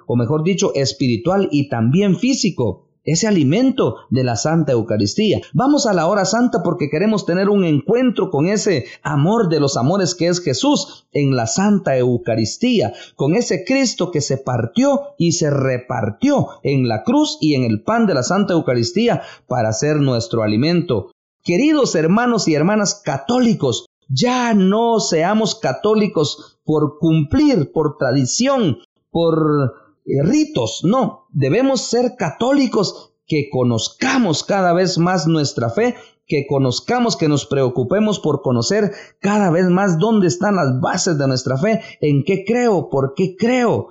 o 0.07 0.17
mejor 0.17 0.45
dicho, 0.45 0.73
espiritual 0.75 1.49
y 1.51 1.69
también 1.69 2.17
físico 2.17 2.85
ese 3.05 3.27
alimento 3.27 3.97
de 4.11 4.25
la 4.25 4.35
Santa 4.35 4.73
Eucaristía. 4.73 5.41
Vamos 5.53 5.87
a 5.87 5.93
la 5.93 6.07
hora 6.07 6.25
santa 6.25 6.63
porque 6.63 6.89
queremos 6.89 7.27
tener 7.27 7.51
un 7.51 7.65
encuentro 7.65 8.31
con 8.31 8.47
ese 8.47 8.87
amor 9.03 9.49
de 9.51 9.61
los 9.61 9.77
amores 9.77 10.15
que 10.15 10.29
es 10.29 10.41
Jesús 10.41 11.07
en 11.13 11.37
la 11.37 11.47
Santa 11.47 11.97
Eucaristía, 11.99 12.95
con 13.15 13.35
ese 13.35 13.65
Cristo 13.65 14.11
que 14.11 14.23
se 14.23 14.39
partió 14.39 15.03
y 15.19 15.33
se 15.33 15.51
repartió 15.51 16.49
en 16.63 16.89
la 16.89 17.03
cruz 17.03 17.37
y 17.41 17.55
en 17.55 17.65
el 17.65 17.83
pan 17.83 18.07
de 18.07 18.15
la 18.15 18.23
Santa 18.23 18.55
Eucaristía 18.55 19.23
para 19.47 19.73
ser 19.73 19.97
nuestro 19.97 20.43
alimento. 20.43 21.11
Queridos 21.43 21.95
hermanos 21.95 22.49
y 22.49 22.55
hermanas 22.55 23.03
católicos, 23.05 23.85
ya 24.09 24.55
no 24.55 25.01
seamos 25.01 25.55
católicos 25.55 26.59
por 26.65 26.99
cumplir, 26.99 27.71
por 27.73 27.97
tradición, 27.99 28.79
por 29.15 29.73
eh, 30.07 30.23
ritos, 30.25 30.81
no, 30.83 31.29
debemos 31.31 31.83
ser 31.83 32.17
católicos 32.19 33.15
que 33.29 33.49
conozcamos 33.49 34.43
cada 34.43 34.73
vez 34.73 34.99
más 34.99 35.29
nuestra 35.29 35.71
fe, 35.71 35.95
que 36.27 36.49
conozcamos, 36.49 37.17
que 37.17 37.29
nos 37.29 37.47
preocupemos 37.47 38.19
por 38.19 38.43
conocer 38.43 38.91
cada 39.21 39.53
vez 39.53 39.69
más 39.69 40.01
dónde 40.01 40.27
están 40.27 40.57
las 40.57 40.81
bases 40.81 41.17
de 41.17 41.29
nuestra 41.29 41.57
fe, 41.57 41.81
en 42.01 42.25
qué 42.25 42.45
creo, 42.45 42.91
por 42.91 43.15
qué 43.15 43.37
creo, 43.37 43.87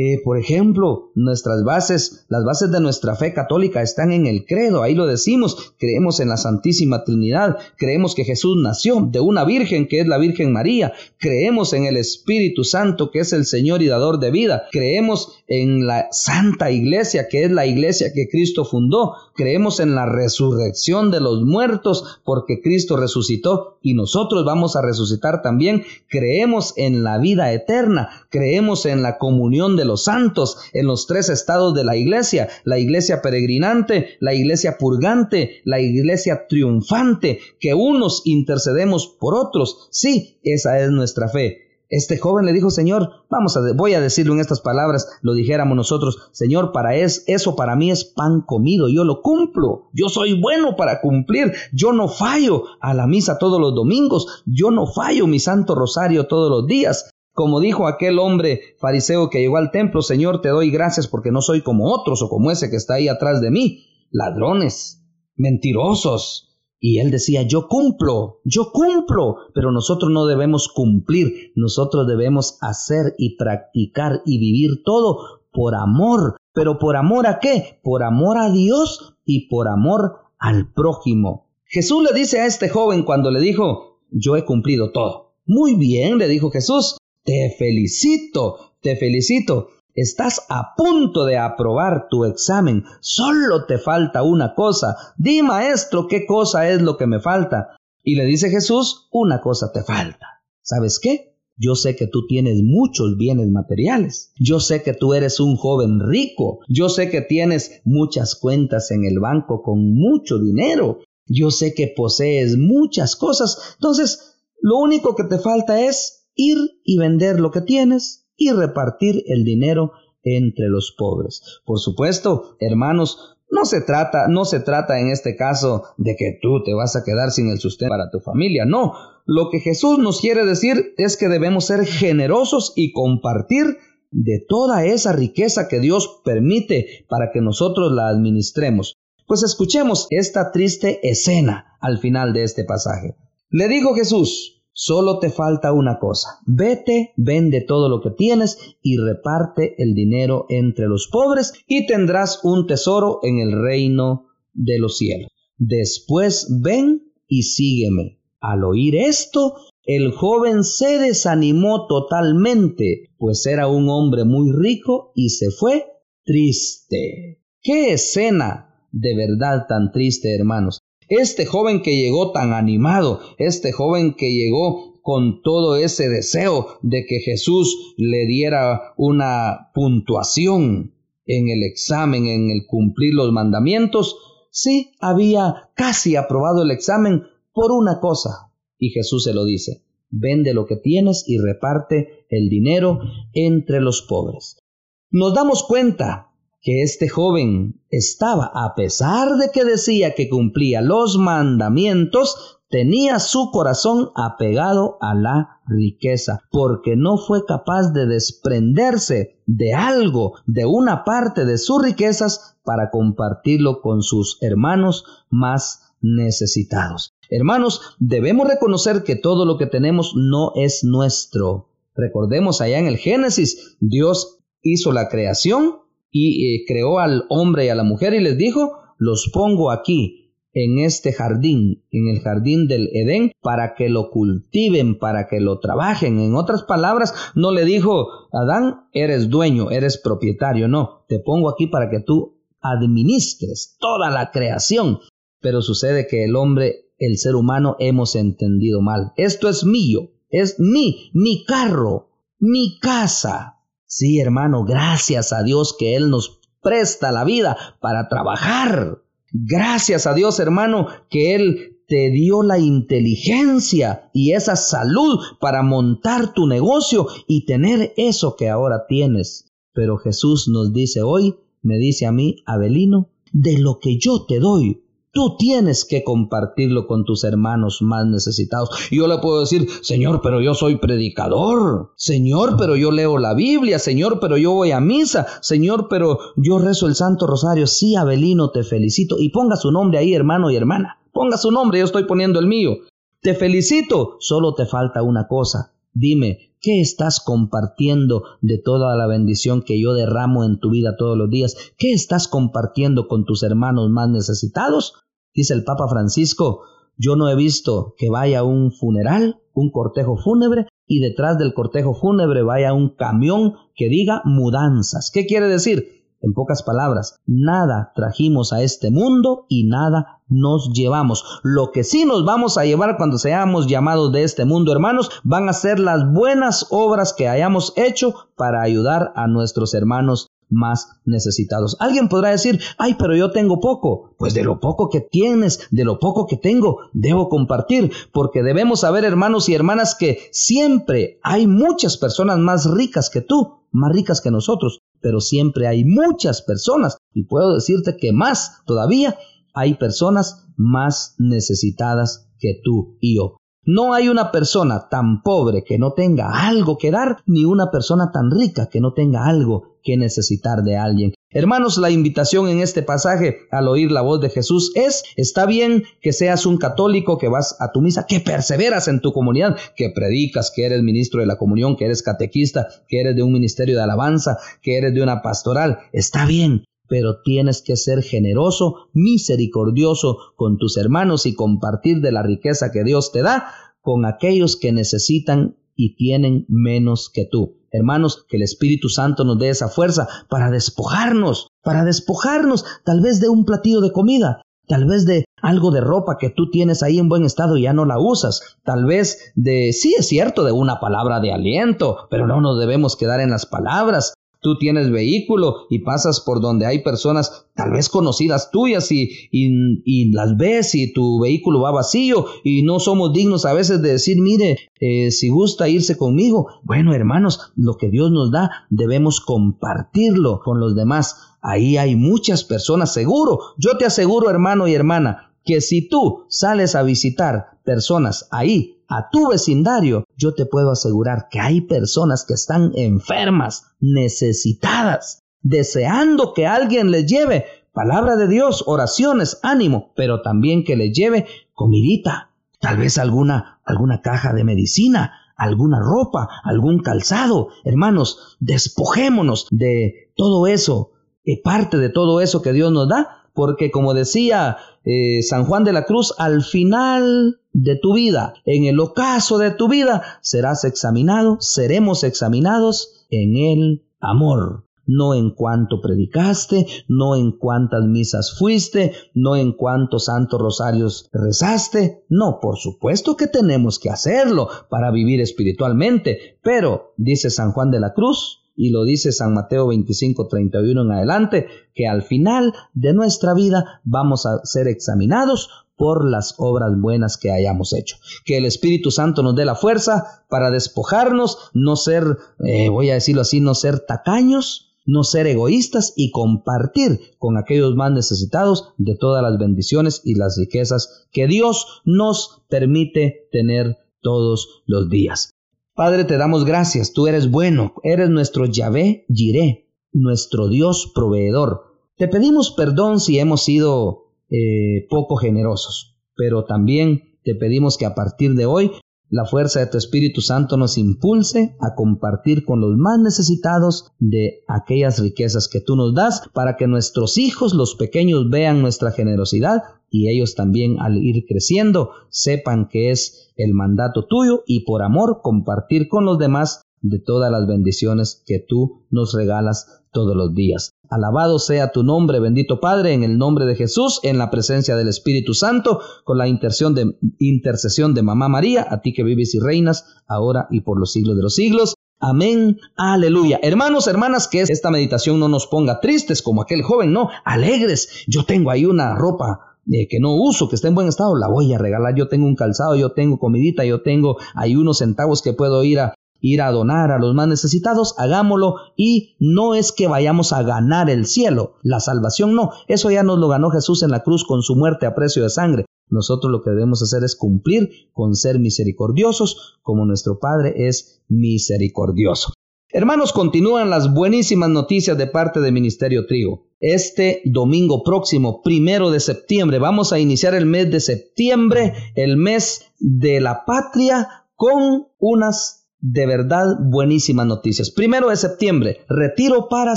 eh, 0.00 0.20
por 0.22 0.38
ejemplo, 0.38 1.10
nuestras 1.16 1.64
bases, 1.64 2.24
las 2.28 2.44
bases 2.44 2.70
de 2.70 2.78
nuestra 2.78 3.16
fe 3.16 3.34
católica 3.34 3.82
están 3.82 4.12
en 4.12 4.28
el 4.28 4.46
credo, 4.46 4.84
ahí 4.84 4.94
lo 4.94 5.06
decimos, 5.06 5.74
creemos 5.76 6.20
en 6.20 6.28
la 6.28 6.36
Santísima 6.36 7.02
Trinidad, 7.02 7.58
creemos 7.76 8.14
que 8.14 8.22
Jesús 8.22 8.56
nació 8.62 9.00
de 9.10 9.18
una 9.18 9.44
Virgen 9.44 9.88
que 9.88 9.98
es 9.98 10.06
la 10.06 10.18
Virgen 10.18 10.52
María, 10.52 10.92
creemos 11.18 11.72
en 11.72 11.84
el 11.84 11.96
Espíritu 11.96 12.62
Santo 12.62 13.10
que 13.10 13.18
es 13.18 13.32
el 13.32 13.44
Señor 13.44 13.82
y 13.82 13.88
dador 13.88 14.20
de 14.20 14.30
vida, 14.30 14.68
creemos 14.70 15.37
en 15.48 15.86
la 15.86 16.08
Santa 16.12 16.70
Iglesia 16.70 17.28
que 17.28 17.44
es 17.44 17.50
la 17.50 17.66
iglesia 17.66 18.12
que 18.14 18.28
Cristo 18.28 18.64
fundó, 18.64 19.14
creemos 19.34 19.80
en 19.80 19.94
la 19.94 20.06
resurrección 20.06 21.10
de 21.10 21.20
los 21.20 21.42
muertos 21.42 22.20
porque 22.24 22.60
Cristo 22.60 22.96
resucitó 22.96 23.78
y 23.82 23.94
nosotros 23.94 24.44
vamos 24.44 24.76
a 24.76 24.82
resucitar 24.82 25.42
también, 25.42 25.84
creemos 26.08 26.74
en 26.76 27.02
la 27.02 27.18
vida 27.18 27.52
eterna, 27.52 28.10
creemos 28.30 28.86
en 28.86 29.02
la 29.02 29.18
comunión 29.18 29.76
de 29.76 29.84
los 29.84 30.04
santos 30.04 30.58
en 30.72 30.86
los 30.86 31.06
tres 31.06 31.28
estados 31.28 31.74
de 31.74 31.84
la 31.84 31.96
iglesia, 31.96 32.48
la 32.64 32.78
iglesia 32.78 33.22
peregrinante, 33.22 34.16
la 34.20 34.34
iglesia 34.34 34.76
purgante, 34.78 35.62
la 35.64 35.80
iglesia 35.80 36.46
triunfante, 36.48 37.40
que 37.60 37.74
unos 37.74 38.22
intercedemos 38.24 39.06
por 39.06 39.34
otros. 39.34 39.88
Sí, 39.90 40.38
esa 40.42 40.80
es 40.80 40.90
nuestra 40.90 41.28
fe. 41.28 41.67
Este 41.90 42.18
joven 42.18 42.44
le 42.44 42.52
dijo, 42.52 42.70
Señor, 42.70 43.08
vamos 43.30 43.56
a, 43.56 43.60
voy 43.74 43.94
a 43.94 44.00
decirlo 44.00 44.34
en 44.34 44.40
estas 44.40 44.60
palabras, 44.60 45.08
lo 45.22 45.32
dijéramos 45.32 45.74
nosotros, 45.74 46.28
Señor, 46.32 46.70
para 46.72 46.96
es, 46.96 47.24
eso 47.26 47.56
para 47.56 47.76
mí 47.76 47.90
es 47.90 48.04
pan 48.04 48.42
comido, 48.42 48.88
yo 48.88 49.04
lo 49.04 49.22
cumplo, 49.22 49.88
yo 49.94 50.10
soy 50.10 50.38
bueno 50.38 50.76
para 50.76 51.00
cumplir, 51.00 51.52
yo 51.72 51.92
no 51.92 52.08
fallo 52.08 52.64
a 52.80 52.92
la 52.92 53.06
misa 53.06 53.38
todos 53.38 53.58
los 53.58 53.74
domingos, 53.74 54.42
yo 54.44 54.70
no 54.70 54.86
fallo 54.86 55.26
mi 55.26 55.38
santo 55.38 55.74
rosario 55.74 56.26
todos 56.26 56.50
los 56.50 56.66
días, 56.66 57.10
como 57.32 57.60
dijo 57.60 57.86
aquel 57.86 58.18
hombre 58.18 58.74
fariseo 58.78 59.30
que 59.30 59.38
llegó 59.38 59.56
al 59.56 59.70
templo, 59.70 60.02
Señor, 60.02 60.42
te 60.42 60.50
doy 60.50 60.70
gracias 60.70 61.06
porque 61.06 61.30
no 61.30 61.40
soy 61.40 61.62
como 61.62 61.90
otros 61.90 62.20
o 62.20 62.28
como 62.28 62.50
ese 62.50 62.68
que 62.68 62.76
está 62.76 62.94
ahí 62.94 63.08
atrás 63.08 63.40
de 63.40 63.50
mí, 63.50 63.86
ladrones, 64.10 65.06
mentirosos. 65.36 66.47
Y 66.80 67.00
él 67.00 67.10
decía, 67.10 67.42
yo 67.42 67.66
cumplo, 67.66 68.40
yo 68.44 68.70
cumplo, 68.72 69.36
pero 69.54 69.72
nosotros 69.72 70.10
no 70.12 70.26
debemos 70.26 70.68
cumplir, 70.68 71.52
nosotros 71.56 72.06
debemos 72.06 72.58
hacer 72.60 73.14
y 73.18 73.36
practicar 73.36 74.22
y 74.24 74.38
vivir 74.38 74.82
todo 74.84 75.42
por 75.52 75.74
amor. 75.74 76.36
¿Pero 76.52 76.78
por 76.78 76.96
amor 76.96 77.26
a 77.26 77.40
qué? 77.40 77.80
Por 77.82 78.02
amor 78.02 78.38
a 78.38 78.50
Dios 78.50 79.16
y 79.24 79.48
por 79.48 79.68
amor 79.68 80.18
al 80.38 80.72
prójimo. 80.72 81.48
Jesús 81.64 82.02
le 82.02 82.18
dice 82.18 82.40
a 82.40 82.46
este 82.46 82.68
joven 82.68 83.02
cuando 83.02 83.30
le 83.30 83.40
dijo, 83.40 84.00
yo 84.10 84.36
he 84.36 84.44
cumplido 84.44 84.92
todo. 84.92 85.34
Muy 85.46 85.74
bien, 85.74 86.18
le 86.18 86.28
dijo 86.28 86.50
Jesús, 86.50 86.96
te 87.24 87.54
felicito, 87.58 88.74
te 88.80 88.96
felicito. 88.96 89.68
Estás 90.00 90.46
a 90.48 90.76
punto 90.76 91.24
de 91.24 91.38
aprobar 91.38 92.06
tu 92.08 92.24
examen. 92.24 92.84
Solo 93.00 93.64
te 93.66 93.78
falta 93.78 94.22
una 94.22 94.54
cosa. 94.54 94.96
Di, 95.16 95.42
maestro, 95.42 96.06
¿qué 96.06 96.24
cosa 96.24 96.68
es 96.68 96.80
lo 96.82 96.96
que 96.96 97.08
me 97.08 97.18
falta? 97.18 97.76
Y 98.04 98.14
le 98.14 98.24
dice 98.24 98.48
Jesús, 98.48 99.08
una 99.10 99.40
cosa 99.40 99.72
te 99.72 99.82
falta. 99.82 100.44
¿Sabes 100.62 101.00
qué? 101.00 101.34
Yo 101.56 101.74
sé 101.74 101.96
que 101.96 102.06
tú 102.06 102.28
tienes 102.28 102.62
muchos 102.62 103.16
bienes 103.16 103.48
materiales. 103.48 104.30
Yo 104.38 104.60
sé 104.60 104.84
que 104.84 104.94
tú 104.94 105.14
eres 105.14 105.40
un 105.40 105.56
joven 105.56 105.98
rico. 105.98 106.60
Yo 106.68 106.88
sé 106.88 107.10
que 107.10 107.22
tienes 107.22 107.80
muchas 107.84 108.36
cuentas 108.36 108.92
en 108.92 109.04
el 109.04 109.18
banco 109.18 109.62
con 109.62 109.96
mucho 109.96 110.38
dinero. 110.38 111.00
Yo 111.26 111.50
sé 111.50 111.74
que 111.74 111.92
posees 111.96 112.56
muchas 112.56 113.16
cosas. 113.16 113.74
Entonces, 113.74 114.36
lo 114.60 114.78
único 114.78 115.16
que 115.16 115.24
te 115.24 115.40
falta 115.40 115.80
es 115.80 116.28
ir 116.36 116.56
y 116.84 116.98
vender 116.98 117.40
lo 117.40 117.50
que 117.50 117.62
tienes 117.62 118.27
y 118.38 118.52
repartir 118.52 119.24
el 119.26 119.44
dinero 119.44 119.92
entre 120.22 120.68
los 120.68 120.94
pobres. 120.96 121.60
Por 121.66 121.78
supuesto, 121.78 122.56
hermanos, 122.60 123.36
no 123.50 123.64
se 123.64 123.80
trata, 123.80 124.28
no 124.28 124.44
se 124.44 124.60
trata 124.60 125.00
en 125.00 125.08
este 125.08 125.36
caso 125.36 125.84
de 125.96 126.16
que 126.16 126.38
tú 126.40 126.62
te 126.62 126.74
vas 126.74 126.96
a 126.96 127.04
quedar 127.04 127.30
sin 127.30 127.50
el 127.50 127.58
sustento 127.58 127.90
para 127.90 128.10
tu 128.10 128.20
familia, 128.20 128.64
no. 128.64 128.94
Lo 129.26 129.50
que 129.50 129.60
Jesús 129.60 129.98
nos 129.98 130.20
quiere 130.20 130.46
decir 130.46 130.94
es 130.96 131.16
que 131.16 131.28
debemos 131.28 131.66
ser 131.66 131.84
generosos 131.84 132.72
y 132.76 132.92
compartir 132.92 133.76
de 134.10 134.44
toda 134.48 134.84
esa 134.84 135.12
riqueza 135.12 135.68
que 135.68 135.80
Dios 135.80 136.20
permite 136.24 137.04
para 137.08 137.30
que 137.30 137.40
nosotros 137.40 137.92
la 137.92 138.08
administremos. 138.08 138.96
Pues 139.26 139.42
escuchemos 139.42 140.06
esta 140.10 140.50
triste 140.52 141.06
escena 141.06 141.76
al 141.80 141.98
final 141.98 142.32
de 142.32 142.44
este 142.44 142.64
pasaje. 142.64 143.16
Le 143.50 143.68
dijo 143.68 143.94
Jesús, 143.94 144.57
Solo 144.80 145.18
te 145.18 145.30
falta 145.30 145.72
una 145.72 145.98
cosa. 145.98 146.38
Vete, 146.46 147.12
vende 147.16 147.62
todo 147.62 147.88
lo 147.88 148.00
que 148.00 148.10
tienes 148.10 148.76
y 148.80 148.96
reparte 148.96 149.74
el 149.82 149.92
dinero 149.92 150.46
entre 150.48 150.86
los 150.86 151.08
pobres 151.10 151.52
y 151.66 151.84
tendrás 151.88 152.44
un 152.44 152.68
tesoro 152.68 153.18
en 153.24 153.40
el 153.40 153.60
reino 153.60 154.28
de 154.54 154.78
los 154.78 154.98
cielos. 154.98 155.32
Después 155.56 156.60
ven 156.62 157.10
y 157.26 157.42
sígueme. 157.42 158.20
Al 158.40 158.62
oír 158.62 158.94
esto, 158.94 159.56
el 159.82 160.12
joven 160.12 160.62
se 160.62 160.98
desanimó 160.98 161.88
totalmente, 161.88 163.10
pues 163.18 163.46
era 163.46 163.66
un 163.66 163.88
hombre 163.88 164.22
muy 164.22 164.52
rico 164.52 165.10
y 165.16 165.30
se 165.30 165.50
fue 165.50 165.86
triste. 166.24 167.42
¡Qué 167.60 167.94
escena! 167.94 168.86
De 168.92 169.16
verdad 169.16 169.66
tan 169.68 169.90
triste, 169.90 170.36
hermanos. 170.36 170.78
Este 171.08 171.46
joven 171.46 171.82
que 171.82 171.96
llegó 171.96 172.32
tan 172.32 172.52
animado, 172.52 173.20
este 173.38 173.72
joven 173.72 174.14
que 174.14 174.32
llegó 174.32 175.00
con 175.02 175.40
todo 175.42 175.76
ese 175.76 176.08
deseo 176.10 176.78
de 176.82 177.06
que 177.06 177.20
Jesús 177.20 177.94
le 177.96 178.26
diera 178.26 178.92
una 178.98 179.70
puntuación 179.72 180.92
en 181.24 181.48
el 181.48 181.62
examen, 181.62 182.26
en 182.26 182.50
el 182.50 182.66
cumplir 182.66 183.14
los 183.14 183.32
mandamientos, 183.32 184.16
sí 184.50 184.92
había 185.00 185.70
casi 185.74 186.16
aprobado 186.16 186.62
el 186.62 186.70
examen 186.70 187.22
por 187.52 187.72
una 187.72 188.00
cosa. 188.00 188.52
Y 188.78 188.90
Jesús 188.90 189.24
se 189.24 189.32
lo 189.32 189.44
dice, 189.44 189.82
vende 190.10 190.52
lo 190.52 190.66
que 190.66 190.76
tienes 190.76 191.24
y 191.26 191.38
reparte 191.38 192.26
el 192.28 192.48
dinero 192.48 193.00
entre 193.32 193.80
los 193.80 194.02
pobres. 194.02 194.62
Nos 195.10 195.34
damos 195.34 195.62
cuenta 195.62 196.27
que 196.60 196.82
este 196.82 197.08
joven 197.08 197.80
estaba, 197.90 198.50
a 198.54 198.74
pesar 198.74 199.36
de 199.36 199.50
que 199.52 199.64
decía 199.64 200.14
que 200.14 200.28
cumplía 200.28 200.80
los 200.80 201.16
mandamientos, 201.18 202.58
tenía 202.68 203.18
su 203.18 203.50
corazón 203.50 204.10
apegado 204.14 204.98
a 205.00 205.14
la 205.14 205.60
riqueza, 205.66 206.42
porque 206.50 206.96
no 206.96 207.16
fue 207.16 207.44
capaz 207.46 207.92
de 207.92 208.06
desprenderse 208.06 209.40
de 209.46 209.72
algo, 209.72 210.34
de 210.46 210.66
una 210.66 211.04
parte 211.04 211.44
de 211.44 211.58
sus 211.58 211.82
riquezas, 211.82 212.56
para 212.64 212.90
compartirlo 212.90 213.80
con 213.80 214.02
sus 214.02 214.38
hermanos 214.42 215.04
más 215.30 215.94
necesitados. 216.00 217.14
Hermanos, 217.30 217.96
debemos 217.98 218.48
reconocer 218.48 219.04
que 219.04 219.16
todo 219.16 219.44
lo 219.44 219.58
que 219.58 219.66
tenemos 219.66 220.14
no 220.16 220.52
es 220.54 220.84
nuestro. 220.84 221.70
Recordemos 221.94 222.60
allá 222.60 222.78
en 222.78 222.86
el 222.86 222.98
Génesis, 222.98 223.76
Dios 223.80 224.38
hizo 224.62 224.92
la 224.92 225.08
creación 225.08 225.78
y 226.10 226.54
eh, 226.54 226.64
creó 226.66 226.98
al 226.98 227.24
hombre 227.28 227.66
y 227.66 227.68
a 227.68 227.74
la 227.74 227.84
mujer 227.84 228.14
y 228.14 228.20
les 228.20 228.38
dijo, 228.38 228.72
los 228.98 229.30
pongo 229.32 229.70
aquí 229.70 230.28
en 230.52 230.78
este 230.78 231.12
jardín, 231.12 231.84
en 231.90 232.08
el 232.08 232.20
jardín 232.20 232.66
del 232.66 232.88
Edén, 232.92 233.32
para 233.40 233.74
que 233.74 233.88
lo 233.88 234.10
cultiven, 234.10 234.98
para 234.98 235.28
que 235.28 235.40
lo 235.40 235.60
trabajen. 235.60 236.18
En 236.18 236.34
otras 236.34 236.64
palabras, 236.64 237.14
no 237.34 237.52
le 237.52 237.64
dijo, 237.64 238.08
Adán, 238.32 238.88
eres 238.92 239.28
dueño, 239.28 239.70
eres 239.70 239.98
propietario, 239.98 240.66
no, 240.66 241.04
te 241.08 241.20
pongo 241.20 241.50
aquí 241.50 241.66
para 241.66 241.90
que 241.90 242.00
tú 242.00 242.40
administres 242.60 243.76
toda 243.78 244.10
la 244.10 244.30
creación. 244.30 244.98
Pero 245.40 245.62
sucede 245.62 246.06
que 246.08 246.24
el 246.24 246.34
hombre, 246.34 246.90
el 246.98 247.18
ser 247.18 247.36
humano, 247.36 247.76
hemos 247.78 248.16
entendido 248.16 248.80
mal. 248.80 249.12
Esto 249.16 249.48
es 249.48 249.64
mío, 249.64 250.10
es 250.30 250.58
mi, 250.58 251.10
mi 251.14 251.44
carro, 251.44 252.10
mi 252.40 252.78
casa. 252.80 253.57
Sí, 253.88 254.20
hermano, 254.20 254.64
gracias 254.64 255.32
a 255.32 255.42
Dios 255.42 255.74
que 255.76 255.96
Él 255.96 256.10
nos 256.10 256.40
presta 256.62 257.10
la 257.10 257.24
vida 257.24 257.56
para 257.80 258.08
trabajar 258.08 259.02
Gracias 259.30 260.06
a 260.06 260.14
Dios, 260.14 260.40
hermano, 260.40 260.88
que 261.10 261.34
Él 261.34 261.82
te 261.86 262.10
dio 262.10 262.42
la 262.42 262.58
inteligencia 262.58 264.10
y 264.14 264.32
esa 264.32 264.56
salud 264.56 265.18
para 265.38 265.62
montar 265.62 266.32
tu 266.32 266.46
negocio 266.46 267.06
y 267.26 267.44
tener 267.44 267.92
eso 267.96 268.36
que 268.36 268.48
ahora 268.48 268.86
tienes. 268.88 269.52
Pero 269.74 269.98
Jesús 269.98 270.48
nos 270.48 270.72
dice 270.72 271.02
hoy, 271.02 271.36
me 271.62 271.76
dice 271.76 272.06
a 272.06 272.12
mí, 272.12 272.36
Abelino, 272.46 273.10
de 273.32 273.58
lo 273.58 273.78
que 273.80 273.98
yo 273.98 274.24
te 274.24 274.38
doy, 274.38 274.82
Tú 275.10 275.36
tienes 275.38 275.86
que 275.86 276.04
compartirlo 276.04 276.86
con 276.86 277.04
tus 277.04 277.24
hermanos 277.24 277.80
más 277.80 278.06
necesitados. 278.06 278.68
Y 278.90 278.98
yo 278.98 279.08
le 279.08 279.18
puedo 279.18 279.40
decir, 279.40 279.66
Señor, 279.82 280.20
pero 280.22 280.40
yo 280.40 280.54
soy 280.54 280.76
predicador. 280.76 281.92
Señor, 281.96 282.56
pero 282.58 282.76
yo 282.76 282.90
leo 282.90 283.16
la 283.18 283.34
Biblia. 283.34 283.78
Señor, 283.78 284.20
pero 284.20 284.36
yo 284.36 284.52
voy 284.52 284.70
a 284.70 284.80
misa. 284.80 285.26
Señor, 285.40 285.88
pero 285.88 286.18
yo 286.36 286.58
rezo 286.58 286.86
el 286.86 286.94
Santo 286.94 287.26
Rosario. 287.26 287.66
Sí, 287.66 287.96
Abelino, 287.96 288.50
te 288.50 288.64
felicito. 288.64 289.16
Y 289.18 289.30
ponga 289.30 289.56
su 289.56 289.72
nombre 289.72 289.98
ahí, 289.98 290.14
hermano 290.14 290.50
y 290.50 290.56
hermana. 290.56 290.98
Ponga 291.12 291.38
su 291.38 291.50
nombre, 291.50 291.78
yo 291.78 291.86
estoy 291.86 292.04
poniendo 292.04 292.38
el 292.38 292.46
mío. 292.46 292.76
Te 293.22 293.34
felicito. 293.34 294.16
Solo 294.20 294.54
te 294.54 294.66
falta 294.66 295.02
una 295.02 295.26
cosa. 295.26 295.72
Dime, 295.92 296.54
¿qué 296.60 296.80
estás 296.80 297.20
compartiendo 297.20 298.24
de 298.40 298.58
toda 298.58 298.96
la 298.96 299.06
bendición 299.06 299.62
que 299.62 299.80
yo 299.80 299.94
derramo 299.94 300.44
en 300.44 300.58
tu 300.58 300.70
vida 300.70 300.96
todos 300.96 301.16
los 301.16 301.30
días? 301.30 301.56
¿Qué 301.76 301.92
estás 301.92 302.28
compartiendo 302.28 303.08
con 303.08 303.24
tus 303.24 303.42
hermanos 303.42 303.90
más 303.90 304.08
necesitados? 304.08 304.94
Dice 305.34 305.54
el 305.54 305.64
Papa 305.64 305.88
Francisco, 305.88 306.62
yo 306.96 307.16
no 307.16 307.28
he 307.28 307.36
visto 307.36 307.94
que 307.96 308.10
vaya 308.10 308.42
un 308.42 308.72
funeral, 308.72 309.40
un 309.54 309.70
cortejo 309.70 310.16
fúnebre, 310.16 310.66
y 310.86 311.00
detrás 311.00 311.38
del 311.38 311.54
cortejo 311.54 311.94
fúnebre 311.94 312.42
vaya 312.42 312.72
un 312.72 312.94
camión 312.94 313.54
que 313.74 313.88
diga 313.88 314.22
mudanzas. 314.24 315.10
¿Qué 315.12 315.26
quiere 315.26 315.48
decir? 315.48 315.97
En 316.20 316.32
pocas 316.32 316.64
palabras, 316.64 317.20
nada 317.26 317.92
trajimos 317.94 318.52
a 318.52 318.62
este 318.62 318.90
mundo 318.90 319.46
y 319.48 319.68
nada 319.68 320.20
nos 320.28 320.72
llevamos. 320.72 321.40
Lo 321.44 321.70
que 321.70 321.84
sí 321.84 322.04
nos 322.04 322.24
vamos 322.24 322.58
a 322.58 322.64
llevar 322.64 322.96
cuando 322.96 323.18
seamos 323.18 323.68
llamados 323.68 324.10
de 324.10 324.24
este 324.24 324.44
mundo, 324.44 324.72
hermanos, 324.72 325.10
van 325.22 325.48
a 325.48 325.52
ser 325.52 325.78
las 325.78 326.10
buenas 326.12 326.66
obras 326.70 327.12
que 327.12 327.28
hayamos 327.28 327.72
hecho 327.76 328.14
para 328.36 328.62
ayudar 328.62 329.12
a 329.14 329.28
nuestros 329.28 329.74
hermanos 329.74 330.28
más 330.50 330.88
necesitados. 331.04 331.76
Alguien 331.78 332.08
podrá 332.08 332.30
decir, 332.30 332.60
ay, 332.78 332.96
pero 332.98 333.14
yo 333.14 333.30
tengo 333.30 333.60
poco. 333.60 334.14
Pues 334.18 334.34
de 334.34 334.42
lo 334.42 334.60
poco 334.60 334.88
que 334.88 335.00
tienes, 335.00 335.68
de 335.70 335.84
lo 335.84 335.98
poco 335.98 336.26
que 336.26 336.36
tengo, 336.36 336.78
debo 336.92 337.28
compartir, 337.28 337.92
porque 338.12 338.42
debemos 338.42 338.80
saber, 338.80 339.04
hermanos 339.04 339.48
y 339.48 339.54
hermanas, 339.54 339.94
que 339.94 340.18
siempre 340.32 341.20
hay 341.22 341.46
muchas 341.46 341.96
personas 341.96 342.38
más 342.38 342.68
ricas 342.68 343.10
que 343.10 343.20
tú, 343.20 343.58
más 343.70 343.92
ricas 343.92 344.20
que 344.20 344.30
nosotros, 344.30 344.80
pero 345.00 345.20
siempre 345.20 345.66
hay 345.66 345.84
muchas 345.84 346.42
personas, 346.42 346.98
y 347.12 347.24
puedo 347.24 347.54
decirte 347.54 347.96
que 347.96 348.12
más 348.12 348.62
todavía, 348.66 349.16
hay 349.54 349.74
personas 349.74 350.46
más 350.56 351.14
necesitadas 351.18 352.28
que 352.38 352.60
tú 352.62 352.96
y 353.00 353.16
yo. 353.16 353.37
No 353.64 353.92
hay 353.92 354.08
una 354.08 354.30
persona 354.30 354.88
tan 354.90 355.22
pobre 355.22 355.62
que 355.62 355.78
no 355.78 355.92
tenga 355.92 356.48
algo 356.48 356.78
que 356.78 356.90
dar, 356.90 357.18
ni 357.26 357.44
una 357.44 357.70
persona 357.70 358.10
tan 358.12 358.30
rica 358.30 358.68
que 358.70 358.80
no 358.80 358.92
tenga 358.94 359.26
algo 359.26 359.78
que 359.82 359.96
necesitar 359.96 360.62
de 360.62 360.76
alguien. 360.76 361.14
Hermanos, 361.30 361.76
la 361.76 361.90
invitación 361.90 362.48
en 362.48 362.60
este 362.60 362.82
pasaje 362.82 363.40
al 363.50 363.68
oír 363.68 363.92
la 363.92 364.00
voz 364.00 364.22
de 364.22 364.30
Jesús 364.30 364.72
es, 364.74 365.02
está 365.16 365.44
bien 365.44 365.84
que 366.00 366.14
seas 366.14 366.46
un 366.46 366.56
católico, 366.56 367.18
que 367.18 367.28
vas 367.28 367.56
a 367.60 367.70
tu 367.70 367.82
misa, 367.82 368.06
que 368.06 368.20
perseveras 368.20 368.88
en 368.88 369.00
tu 369.00 369.12
comunidad, 369.12 369.58
que 369.76 369.90
predicas, 369.90 370.50
que 370.50 370.64
eres 370.64 370.82
ministro 370.82 371.20
de 371.20 371.26
la 371.26 371.36
comunión, 371.36 371.76
que 371.76 371.84
eres 371.84 372.02
catequista, 372.02 372.68
que 372.88 373.00
eres 373.00 373.14
de 373.14 373.22
un 373.22 373.32
ministerio 373.32 373.76
de 373.76 373.82
alabanza, 373.82 374.38
que 374.62 374.78
eres 374.78 374.94
de 374.94 375.02
una 375.02 375.20
pastoral. 375.20 375.80
Está 375.92 376.24
bien, 376.24 376.64
pero 376.88 377.20
tienes 377.22 377.62
que 377.62 377.76
ser 377.76 378.02
generoso, 378.02 378.88
misericordioso 378.92 380.18
con 380.36 380.58
tus 380.58 380.76
hermanos 380.76 381.26
y 381.26 381.34
compartir 381.34 382.00
de 382.00 382.12
la 382.12 382.22
riqueza 382.22 382.70
que 382.72 382.84
Dios 382.84 383.12
te 383.12 383.22
da 383.22 383.52
con 383.80 384.04
aquellos 384.04 384.56
que 384.56 384.72
necesitan 384.72 385.56
y 385.76 385.94
tienen 385.94 386.44
menos 386.48 387.08
que 387.08 387.24
tú. 387.24 387.58
Hermanos, 387.70 388.24
que 388.28 388.36
el 388.36 388.42
Espíritu 388.42 388.88
Santo 388.88 389.24
nos 389.24 389.38
dé 389.38 389.50
esa 389.50 389.68
fuerza 389.68 390.08
para 390.28 390.50
despojarnos, 390.50 391.48
para 391.62 391.84
despojarnos 391.84 392.64
tal 392.84 393.00
vez 393.00 393.20
de 393.20 393.28
un 393.28 393.44
platillo 393.44 393.80
de 393.80 393.92
comida, 393.92 394.42
tal 394.66 394.86
vez 394.86 395.06
de 395.06 395.24
algo 395.40 395.70
de 395.70 395.80
ropa 395.80 396.18
que 396.18 396.30
tú 396.30 396.50
tienes 396.50 396.82
ahí 396.82 396.98
en 396.98 397.08
buen 397.08 397.24
estado 397.24 397.56
y 397.56 397.62
ya 397.62 397.72
no 397.72 397.84
la 397.84 397.98
usas, 397.98 398.56
tal 398.64 398.84
vez 398.84 399.32
de, 399.34 399.72
sí 399.72 399.94
es 399.98 400.08
cierto, 400.08 400.44
de 400.44 400.52
una 400.52 400.80
palabra 400.80 401.20
de 401.20 401.32
aliento, 401.32 402.08
pero 402.10 402.26
no 402.26 402.40
nos 402.40 402.58
debemos 402.58 402.96
quedar 402.96 403.20
en 403.20 403.30
las 403.30 403.46
palabras, 403.46 404.14
Tú 404.40 404.56
tienes 404.56 404.90
vehículo 404.90 405.66
y 405.68 405.80
pasas 405.80 406.20
por 406.20 406.40
donde 406.40 406.64
hay 406.64 406.82
personas 406.84 407.46
tal 407.54 407.72
vez 407.72 407.88
conocidas 407.88 408.52
tuyas 408.52 408.92
y, 408.92 409.10
y, 409.32 410.12
las 410.12 410.36
ves 410.36 410.76
y 410.76 410.92
tu 410.92 411.20
vehículo 411.20 411.62
va 411.62 411.72
vacío 411.72 412.24
y 412.44 412.62
no 412.62 412.78
somos 412.78 413.12
dignos 413.12 413.44
a 413.44 413.52
veces 413.52 413.82
de 413.82 413.92
decir, 413.92 414.20
mire, 414.20 414.56
eh, 414.80 415.10
si 415.10 415.28
gusta 415.28 415.68
irse 415.68 415.96
conmigo. 415.96 416.46
Bueno, 416.62 416.94
hermanos, 416.94 417.52
lo 417.56 417.76
que 417.76 417.90
Dios 417.90 418.12
nos 418.12 418.30
da 418.30 418.66
debemos 418.70 419.20
compartirlo 419.20 420.40
con 420.44 420.60
los 420.60 420.76
demás. 420.76 421.16
Ahí 421.42 421.76
hay 421.76 421.96
muchas 421.96 422.44
personas, 422.44 422.92
seguro. 422.92 423.40
Yo 423.58 423.76
te 423.76 423.86
aseguro, 423.86 424.30
hermano 424.30 424.68
y 424.68 424.74
hermana, 424.74 425.34
que 425.44 425.60
si 425.60 425.88
tú 425.88 426.26
sales 426.28 426.76
a 426.76 426.84
visitar 426.84 427.58
personas 427.64 428.28
ahí 428.30 428.77
a 428.88 429.10
tu 429.10 429.28
vecindario, 429.28 430.04
yo 430.16 430.34
te 430.34 430.46
puedo 430.46 430.70
asegurar 430.70 431.28
que 431.30 431.40
hay 431.40 431.60
personas 431.60 432.24
que 432.26 432.34
están 432.34 432.72
enfermas, 432.74 433.64
necesitadas, 433.80 435.22
deseando 435.42 436.32
que 436.34 436.46
alguien 436.46 436.90
les 436.90 437.06
lleve 437.06 437.44
palabra 437.72 438.16
de 438.16 438.28
Dios, 438.28 438.64
oraciones, 438.66 439.38
ánimo, 439.42 439.92
pero 439.94 440.22
también 440.22 440.64
que 440.64 440.76
les 440.76 440.92
lleve 440.92 441.26
comidita, 441.52 442.30
tal 442.60 442.78
vez 442.78 442.98
alguna 442.98 443.60
alguna 443.64 444.00
caja 444.00 444.32
de 444.32 444.44
medicina, 444.44 445.12
alguna 445.36 445.78
ropa, 445.78 446.28
algún 446.42 446.80
calzado. 446.80 447.48
Hermanos, 447.64 448.36
despojémonos 448.40 449.46
de 449.50 450.10
todo 450.16 450.46
eso, 450.46 450.92
y 451.22 451.42
parte 451.42 451.76
de 451.76 451.90
todo 451.90 452.22
eso 452.22 452.40
que 452.40 452.54
Dios 452.54 452.72
nos 452.72 452.88
da, 452.88 453.24
porque 453.34 453.70
como 453.70 453.92
decía 453.92 454.56
eh, 454.90 455.22
San 455.22 455.44
Juan 455.44 455.64
de 455.64 455.74
la 455.74 455.84
Cruz, 455.84 456.14
al 456.16 456.42
final 456.42 457.42
de 457.52 457.76
tu 457.76 457.92
vida, 457.92 458.32
en 458.46 458.64
el 458.64 458.80
ocaso 458.80 459.36
de 459.36 459.50
tu 459.50 459.68
vida, 459.68 460.02
serás 460.22 460.64
examinado, 460.64 461.36
seremos 461.40 462.04
examinados 462.04 463.06
en 463.10 463.36
el 463.36 463.86
amor. 464.00 464.64
No 464.86 465.12
en 465.12 465.32
cuanto 465.34 465.82
predicaste, 465.82 466.66
no 466.88 467.16
en 467.16 467.32
cuántas 467.32 467.84
misas 467.84 468.34
fuiste, 468.38 468.94
no 469.12 469.36
en 469.36 469.52
cuántos 469.52 470.06
santos 470.06 470.40
rosarios 470.40 471.10
rezaste. 471.12 472.06
No, 472.08 472.38
por 472.40 472.56
supuesto 472.56 473.14
que 473.14 473.26
tenemos 473.26 473.78
que 473.78 473.90
hacerlo 473.90 474.48
para 474.70 474.90
vivir 474.90 475.20
espiritualmente. 475.20 476.38
Pero, 476.42 476.94
dice 476.96 477.28
San 477.28 477.52
Juan 477.52 477.70
de 477.70 477.80
la 477.80 477.92
Cruz, 477.92 478.47
y 478.58 478.70
lo 478.70 478.84
dice 478.84 479.12
San 479.12 479.34
Mateo 479.34 479.68
25, 479.68 480.26
31 480.26 480.82
en 480.82 480.90
adelante, 480.90 481.46
que 481.74 481.86
al 481.86 482.02
final 482.02 482.52
de 482.74 482.92
nuestra 482.92 483.32
vida 483.32 483.80
vamos 483.84 484.26
a 484.26 484.44
ser 484.44 484.66
examinados 484.66 485.48
por 485.76 486.04
las 486.04 486.34
obras 486.38 486.72
buenas 486.76 487.16
que 487.16 487.30
hayamos 487.30 487.72
hecho. 487.72 487.98
Que 488.24 488.36
el 488.36 488.44
Espíritu 488.44 488.90
Santo 488.90 489.22
nos 489.22 489.36
dé 489.36 489.44
la 489.44 489.54
fuerza 489.54 490.24
para 490.28 490.50
despojarnos, 490.50 491.50
no 491.54 491.76
ser, 491.76 492.18
eh, 492.44 492.68
voy 492.68 492.90
a 492.90 492.94
decirlo 492.94 493.22
así, 493.22 493.40
no 493.40 493.54
ser 493.54 493.78
tacaños, 493.78 494.74
no 494.84 495.04
ser 495.04 495.28
egoístas 495.28 495.92
y 495.94 496.10
compartir 496.10 496.98
con 497.18 497.38
aquellos 497.38 497.76
más 497.76 497.92
necesitados 497.92 498.74
de 498.76 498.96
todas 498.96 499.22
las 499.22 499.38
bendiciones 499.38 500.02
y 500.04 500.16
las 500.16 500.36
riquezas 500.36 501.06
que 501.12 501.28
Dios 501.28 501.80
nos 501.84 502.42
permite 502.48 503.28
tener 503.30 503.76
todos 504.00 504.62
los 504.66 504.90
días. 504.90 505.30
Padre, 505.78 506.02
te 506.02 506.16
damos 506.16 506.44
gracias, 506.44 506.92
tú 506.92 507.06
eres 507.06 507.30
bueno, 507.30 507.74
eres 507.84 508.10
nuestro 508.10 508.46
Yahvé 508.46 509.06
Jiré, 509.14 509.70
nuestro 509.92 510.48
Dios 510.48 510.90
proveedor. 510.92 511.66
Te 511.96 512.08
pedimos 512.08 512.50
perdón 512.50 512.98
si 512.98 513.20
hemos 513.20 513.44
sido 513.44 514.10
eh, 514.28 514.88
poco 514.90 515.14
generosos, 515.14 515.96
pero 516.16 516.44
también 516.44 517.20
te 517.22 517.36
pedimos 517.36 517.78
que 517.78 517.86
a 517.86 517.94
partir 517.94 518.34
de 518.34 518.44
hoy 518.44 518.72
la 519.10 519.24
fuerza 519.24 519.60
de 519.60 519.66
tu 519.66 519.78
Espíritu 519.78 520.20
Santo 520.20 520.56
nos 520.56 520.76
impulse 520.76 521.56
a 521.60 521.74
compartir 521.74 522.44
con 522.44 522.60
los 522.60 522.76
más 522.76 522.98
necesitados 522.98 523.92
de 523.98 524.44
aquellas 524.46 524.98
riquezas 524.98 525.48
que 525.48 525.60
tú 525.60 525.76
nos 525.76 525.94
das 525.94 526.22
para 526.32 526.56
que 526.56 526.66
nuestros 526.66 527.16
hijos, 527.16 527.54
los 527.54 527.74
pequeños, 527.74 528.28
vean 528.28 528.60
nuestra 528.60 528.92
generosidad 528.92 529.62
y 529.90 530.08
ellos 530.08 530.34
también 530.34 530.78
al 530.80 530.98
ir 530.98 531.24
creciendo 531.26 531.92
sepan 532.10 532.68
que 532.68 532.90
es 532.90 533.32
el 533.36 533.54
mandato 533.54 534.06
tuyo 534.06 534.42
y 534.46 534.64
por 534.64 534.82
amor 534.82 535.20
compartir 535.22 535.88
con 535.88 536.04
los 536.04 536.18
demás 536.18 536.62
de 536.80 536.98
todas 536.98 537.30
las 537.32 537.46
bendiciones 537.46 538.22
que 538.26 538.38
tú 538.46 538.86
nos 538.90 539.14
regalas 539.14 539.82
todos 539.90 540.14
los 540.14 540.34
días. 540.34 540.72
Alabado 540.90 541.38
sea 541.38 541.70
tu 541.70 541.82
nombre, 541.82 542.18
bendito 542.18 542.60
Padre, 542.60 542.94
en 542.94 543.02
el 543.02 543.18
nombre 543.18 543.44
de 543.44 543.56
Jesús, 543.56 544.00
en 544.02 544.16
la 544.16 544.30
presencia 544.30 544.74
del 544.74 544.88
Espíritu 544.88 545.34
Santo, 545.34 545.80
con 546.04 546.16
la 546.16 546.28
intercesión 546.28 546.74
de, 546.74 546.96
intercesión 547.18 547.94
de 547.94 548.02
Mamá 548.02 548.28
María, 548.28 548.66
a 548.70 548.80
ti 548.80 548.94
que 548.94 549.02
vives 549.02 549.34
y 549.34 549.40
reinas, 549.40 549.84
ahora 550.06 550.46
y 550.50 550.62
por 550.62 550.80
los 550.80 550.92
siglos 550.92 551.16
de 551.16 551.22
los 551.22 551.34
siglos. 551.34 551.74
Amén, 552.00 552.58
aleluya. 552.76 553.38
Hermanos, 553.42 553.86
hermanas, 553.86 554.28
que 554.28 554.40
esta 554.40 554.70
meditación 554.70 555.20
no 555.20 555.28
nos 555.28 555.46
ponga 555.46 555.80
tristes 555.80 556.22
como 556.22 556.40
aquel 556.40 556.62
joven, 556.62 556.92
no, 556.92 557.10
alegres. 557.24 558.04
Yo 558.06 558.24
tengo 558.24 558.50
ahí 558.50 558.64
una 558.64 558.94
ropa 558.94 559.56
eh, 559.70 559.88
que 559.88 560.00
no 560.00 560.14
uso, 560.14 560.48
que 560.48 560.54
está 560.54 560.68
en 560.68 560.74
buen 560.74 560.88
estado, 560.88 561.16
la 561.16 561.28
voy 561.28 561.52
a 561.52 561.58
regalar. 561.58 561.94
Yo 561.96 562.08
tengo 562.08 562.26
un 562.26 562.36
calzado, 562.36 562.76
yo 562.76 562.92
tengo 562.92 563.18
comidita, 563.18 563.64
yo 563.64 563.82
tengo 563.82 564.16
ahí 564.34 564.56
unos 564.56 564.78
centavos 564.78 565.20
que 565.20 565.34
puedo 565.34 565.62
ir 565.64 565.80
a, 565.80 565.94
ir 566.20 566.42
a 566.42 566.50
donar 566.50 566.90
a 566.90 566.98
los 566.98 567.14
más 567.14 567.28
necesitados, 567.28 567.94
hagámoslo 567.98 568.56
y 568.76 569.16
no 569.18 569.54
es 569.54 569.72
que 569.72 569.88
vayamos 569.88 570.32
a 570.32 570.42
ganar 570.42 570.90
el 570.90 571.06
cielo, 571.06 571.54
la 571.62 571.80
salvación 571.80 572.34
no, 572.34 572.50
eso 572.66 572.90
ya 572.90 573.02
nos 573.02 573.18
lo 573.18 573.28
ganó 573.28 573.50
Jesús 573.50 573.82
en 573.82 573.90
la 573.90 574.02
cruz 574.02 574.24
con 574.24 574.42
su 574.42 574.56
muerte 574.56 574.86
a 574.86 574.94
precio 574.94 575.22
de 575.22 575.30
sangre. 575.30 575.64
Nosotros 575.90 576.30
lo 576.30 576.42
que 576.42 576.50
debemos 576.50 576.82
hacer 576.82 577.02
es 577.02 577.16
cumplir 577.16 577.70
con 577.92 578.14
ser 578.14 578.38
misericordiosos 578.38 579.58
como 579.62 579.86
nuestro 579.86 580.18
Padre 580.18 580.68
es 580.68 581.02
misericordioso. 581.08 582.32
Hermanos, 582.70 583.14
continúan 583.14 583.70
las 583.70 583.94
buenísimas 583.94 584.50
noticias 584.50 584.98
de 584.98 585.06
parte 585.06 585.40
de 585.40 585.52
Ministerio 585.52 586.06
Trigo. 586.06 586.48
Este 586.60 587.22
domingo 587.24 587.82
próximo, 587.82 588.42
primero 588.42 588.90
de 588.90 589.00
septiembre, 589.00 589.58
vamos 589.58 589.94
a 589.94 589.98
iniciar 589.98 590.34
el 590.34 590.44
mes 590.44 590.70
de 590.70 590.80
septiembre, 590.80 591.72
el 591.94 592.18
mes 592.18 592.66
de 592.78 593.22
la 593.22 593.46
patria, 593.46 594.26
con 594.34 594.88
unas 594.98 595.57
de 595.80 596.06
verdad 596.06 596.56
buenísimas 596.60 597.26
noticias. 597.26 597.70
Primero 597.70 598.10
de 598.10 598.16
septiembre, 598.16 598.78
retiro 598.88 599.48
para 599.48 599.76